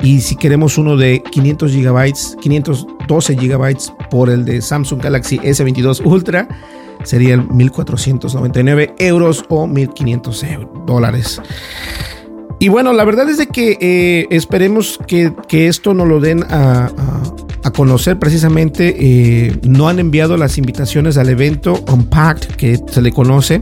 Y 0.00 0.20
si 0.20 0.34
queremos 0.34 0.78
uno 0.78 0.96
de 0.96 1.22
500 1.22 1.76
GB, 1.76 2.12
512 2.40 3.36
GB 3.36 3.76
por 4.10 4.30
el 4.30 4.44
de 4.44 4.60
Samsung 4.60 5.00
Galaxy 5.00 5.38
S22 5.38 6.04
Ultra, 6.04 6.48
serían 7.04 7.46
1499 7.56 8.96
euros 8.98 9.44
o 9.48 9.68
1500 9.68 10.44
dólares. 10.86 11.40
Y 12.58 12.68
bueno, 12.68 12.92
la 12.92 13.04
verdad 13.04 13.30
es 13.30 13.38
de 13.38 13.46
que 13.46 13.78
eh, 13.80 14.26
esperemos 14.30 14.98
que, 15.06 15.32
esto 15.68 15.94
no 15.94 16.04
lo 16.04 16.18
den 16.18 16.44
a 16.50 16.90
conocer 17.70 18.18
precisamente, 18.18 18.96
eh, 18.98 19.58
no 19.62 19.88
han 19.88 19.98
enviado 19.98 20.36
las 20.38 20.56
invitaciones 20.56 21.18
al 21.18 21.28
evento 21.28 21.84
Unpacked, 21.92 22.56
que 22.56 22.78
se 22.90 23.02
le 23.02 23.12
conoce, 23.12 23.60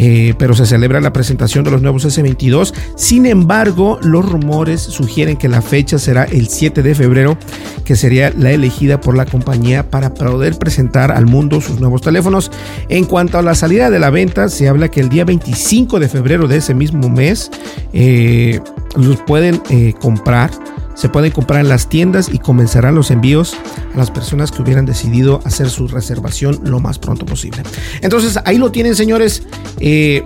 eh, 0.00 0.34
pero 0.38 0.54
se 0.54 0.64
celebra 0.64 1.00
la 1.00 1.12
presentación 1.12 1.64
de 1.64 1.72
los 1.72 1.82
nuevos 1.82 2.04
S22. 2.04 2.72
Sin 2.94 3.26
embargo, 3.26 3.98
los 4.00 4.24
rumores 4.24 4.80
sugieren 4.80 5.36
que 5.36 5.48
la 5.48 5.60
fecha 5.60 5.98
será 5.98 6.22
el 6.22 6.46
7 6.46 6.84
de 6.84 6.94
febrero, 6.94 7.36
que 7.84 7.96
sería 7.96 8.30
la 8.30 8.52
elegida 8.52 9.00
por 9.00 9.16
la 9.16 9.26
compañía 9.26 9.90
para 9.90 10.14
poder 10.14 10.56
presentar 10.56 11.10
al 11.10 11.26
mundo 11.26 11.60
sus 11.60 11.80
nuevos 11.80 12.00
teléfonos. 12.00 12.52
En 12.88 13.06
cuanto 13.06 13.38
a 13.38 13.42
la 13.42 13.56
salida 13.56 13.90
de 13.90 13.98
la 13.98 14.10
venta, 14.10 14.48
se 14.48 14.68
habla 14.68 14.88
que 14.88 15.00
el 15.00 15.08
día 15.08 15.24
25 15.24 15.98
de 15.98 16.08
febrero 16.08 16.46
de 16.46 16.58
ese 16.58 16.74
mismo 16.74 17.08
mes 17.08 17.50
eh, 17.92 18.60
los 18.94 19.16
pueden 19.22 19.60
comprar 20.00 20.52
se 20.98 21.08
pueden 21.08 21.30
comprar 21.30 21.60
en 21.60 21.68
las 21.68 21.88
tiendas 21.88 22.28
y 22.28 22.40
comenzarán 22.40 22.96
los 22.96 23.12
envíos 23.12 23.56
a 23.94 23.96
las 23.96 24.10
personas 24.10 24.50
que 24.50 24.62
hubieran 24.62 24.84
decidido 24.84 25.40
hacer 25.44 25.70
su 25.70 25.86
reservación 25.86 26.58
lo 26.64 26.80
más 26.80 26.98
pronto 26.98 27.24
posible. 27.24 27.62
Entonces 28.02 28.36
ahí 28.44 28.58
lo 28.58 28.72
tienen 28.72 28.96
señores. 28.96 29.44
Eh, 29.90 30.22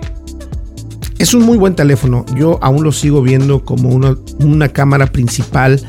es 1.19 1.33
un 1.33 1.45
muy 1.45 1.57
buen 1.57 1.73
teléfono. 1.73 2.25
Yo 2.35 2.59
aún 2.61 2.83
lo 2.83 2.91
sigo 2.91 3.21
viendo 3.21 3.63
como 3.63 3.87
una, 3.87 4.17
una 4.39 4.67
cámara 4.67 5.07
principal 5.07 5.79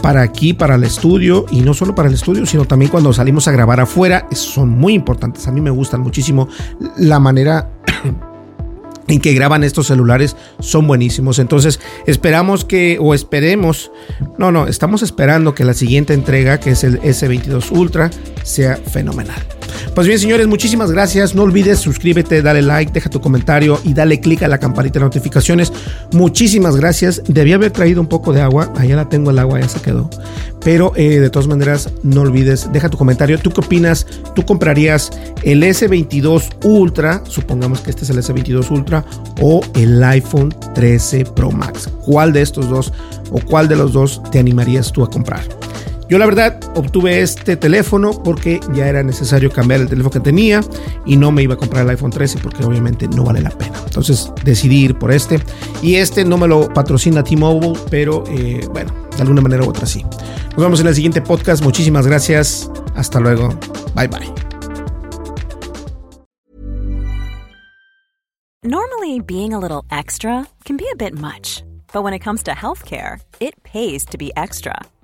para 0.00 0.22
aquí, 0.22 0.54
para 0.54 0.76
el 0.76 0.84
estudio, 0.84 1.44
y 1.50 1.60
no 1.60 1.74
solo 1.74 1.94
para 1.94 2.08
el 2.08 2.14
estudio, 2.14 2.46
sino 2.46 2.64
también 2.64 2.90
cuando 2.90 3.12
salimos 3.12 3.46
a 3.46 3.52
grabar 3.52 3.78
afuera, 3.78 4.26
son 4.32 4.70
muy 4.70 4.94
importantes. 4.94 5.46
A 5.46 5.52
mí 5.52 5.60
me 5.60 5.68
gustan 5.68 6.00
muchísimo 6.00 6.48
la 6.96 7.20
manera 7.20 7.70
en 9.06 9.20
que 9.20 9.34
graban 9.34 9.64
estos 9.64 9.88
celulares 9.88 10.34
son 10.60 10.86
buenísimos. 10.86 11.38
Entonces 11.40 11.78
esperamos 12.06 12.64
que, 12.64 12.96
o 13.02 13.12
esperemos, 13.12 13.92
no, 14.38 14.50
no, 14.50 14.66
estamos 14.66 15.02
esperando 15.02 15.54
que 15.54 15.66
la 15.66 15.74
siguiente 15.74 16.14
entrega, 16.14 16.58
que 16.58 16.70
es 16.70 16.84
el 16.84 16.98
S22 17.02 17.70
Ultra, 17.70 18.10
sea 18.44 18.76
fenomenal. 18.76 19.59
Pues 19.94 20.06
bien, 20.06 20.18
señores, 20.20 20.46
muchísimas 20.46 20.92
gracias. 20.92 21.34
No 21.34 21.42
olvides 21.42 21.78
suscríbete, 21.80 22.42
dale 22.42 22.62
like, 22.62 22.92
deja 22.92 23.10
tu 23.10 23.20
comentario 23.20 23.78
y 23.84 23.92
dale 23.92 24.20
click 24.20 24.42
a 24.42 24.48
la 24.48 24.58
campanita 24.58 24.98
de 24.98 25.04
notificaciones. 25.04 25.72
Muchísimas 26.12 26.76
gracias. 26.76 27.22
Debía 27.26 27.56
haber 27.56 27.72
traído 27.72 28.00
un 28.00 28.06
poco 28.06 28.32
de 28.32 28.40
agua. 28.40 28.72
Allá 28.76 28.96
la 28.96 29.08
tengo 29.08 29.30
el 29.30 29.38
agua, 29.38 29.60
ya 29.60 29.68
se 29.68 29.80
quedó. 29.80 30.08
Pero 30.62 30.92
eh, 30.94 31.18
de 31.18 31.28
todas 31.28 31.48
maneras, 31.48 31.90
no 32.02 32.20
olvides, 32.20 32.70
deja 32.72 32.88
tu 32.88 32.96
comentario. 32.96 33.38
¿Tú 33.38 33.50
qué 33.50 33.60
opinas? 33.60 34.06
¿Tú 34.34 34.44
comprarías 34.44 35.10
el 35.42 35.62
S22 35.62 36.64
Ultra? 36.64 37.22
Supongamos 37.26 37.80
que 37.80 37.90
este 37.90 38.04
es 38.04 38.10
el 38.10 38.18
S22 38.18 38.70
Ultra 38.70 39.04
o 39.40 39.60
el 39.74 40.02
iPhone 40.04 40.54
13 40.74 41.24
Pro 41.24 41.50
Max. 41.50 41.90
¿Cuál 42.06 42.32
de 42.32 42.42
estos 42.42 42.70
dos 42.70 42.92
o 43.30 43.40
cuál 43.40 43.68
de 43.68 43.76
los 43.76 43.92
dos 43.92 44.22
te 44.30 44.38
animarías 44.38 44.92
tú 44.92 45.02
a 45.02 45.10
comprar? 45.10 45.42
Yo 46.10 46.18
la 46.18 46.26
verdad 46.26 46.58
obtuve 46.74 47.20
este 47.20 47.56
teléfono 47.56 48.10
porque 48.24 48.58
ya 48.74 48.88
era 48.88 49.04
necesario 49.04 49.48
cambiar 49.52 49.80
el 49.80 49.88
teléfono 49.88 50.10
que 50.10 50.18
tenía 50.18 50.60
y 51.06 51.16
no 51.16 51.30
me 51.30 51.44
iba 51.44 51.54
a 51.54 51.56
comprar 51.56 51.84
el 51.84 51.90
iPhone 51.90 52.10
13 52.10 52.40
porque 52.42 52.64
obviamente 52.64 53.06
no 53.06 53.22
vale 53.22 53.40
la 53.40 53.50
pena. 53.50 53.78
Entonces 53.84 54.32
decidí 54.44 54.86
ir 54.86 54.98
por 54.98 55.12
este 55.12 55.38
y 55.82 55.94
este 55.94 56.24
no 56.24 56.36
me 56.36 56.48
lo 56.48 56.68
patrocina 56.74 57.22
T-Mobile, 57.22 57.78
pero 57.90 58.24
eh, 58.26 58.66
bueno, 58.72 58.92
de 59.14 59.22
alguna 59.22 59.40
manera 59.40 59.62
u 59.62 59.68
otra 59.68 59.86
sí. 59.86 60.02
Nos 60.02 60.56
vemos 60.56 60.80
en 60.80 60.88
el 60.88 60.96
siguiente 60.96 61.22
podcast. 61.22 61.62
Muchísimas 61.62 62.08
gracias. 62.08 62.68
Hasta 62.96 63.20
luego. 63.20 63.50
Bye 63.94 64.08
bye. 64.08 64.34
Normally 68.64 69.20
being 69.20 69.54
a 69.54 69.60
little 69.60 69.84
extra 69.92 70.48
can 70.64 70.76
be 70.76 70.86
a 70.92 70.96
bit 70.96 71.14
much, 71.14 71.62
but 71.92 72.02
when 72.02 72.12
it 72.12 72.24
comes 72.24 72.42
to 72.42 72.50
healthcare, 72.50 73.20
it 73.38 73.54
pays 73.62 74.04
to 74.06 74.18
be 74.18 74.32
extra. 74.36 74.74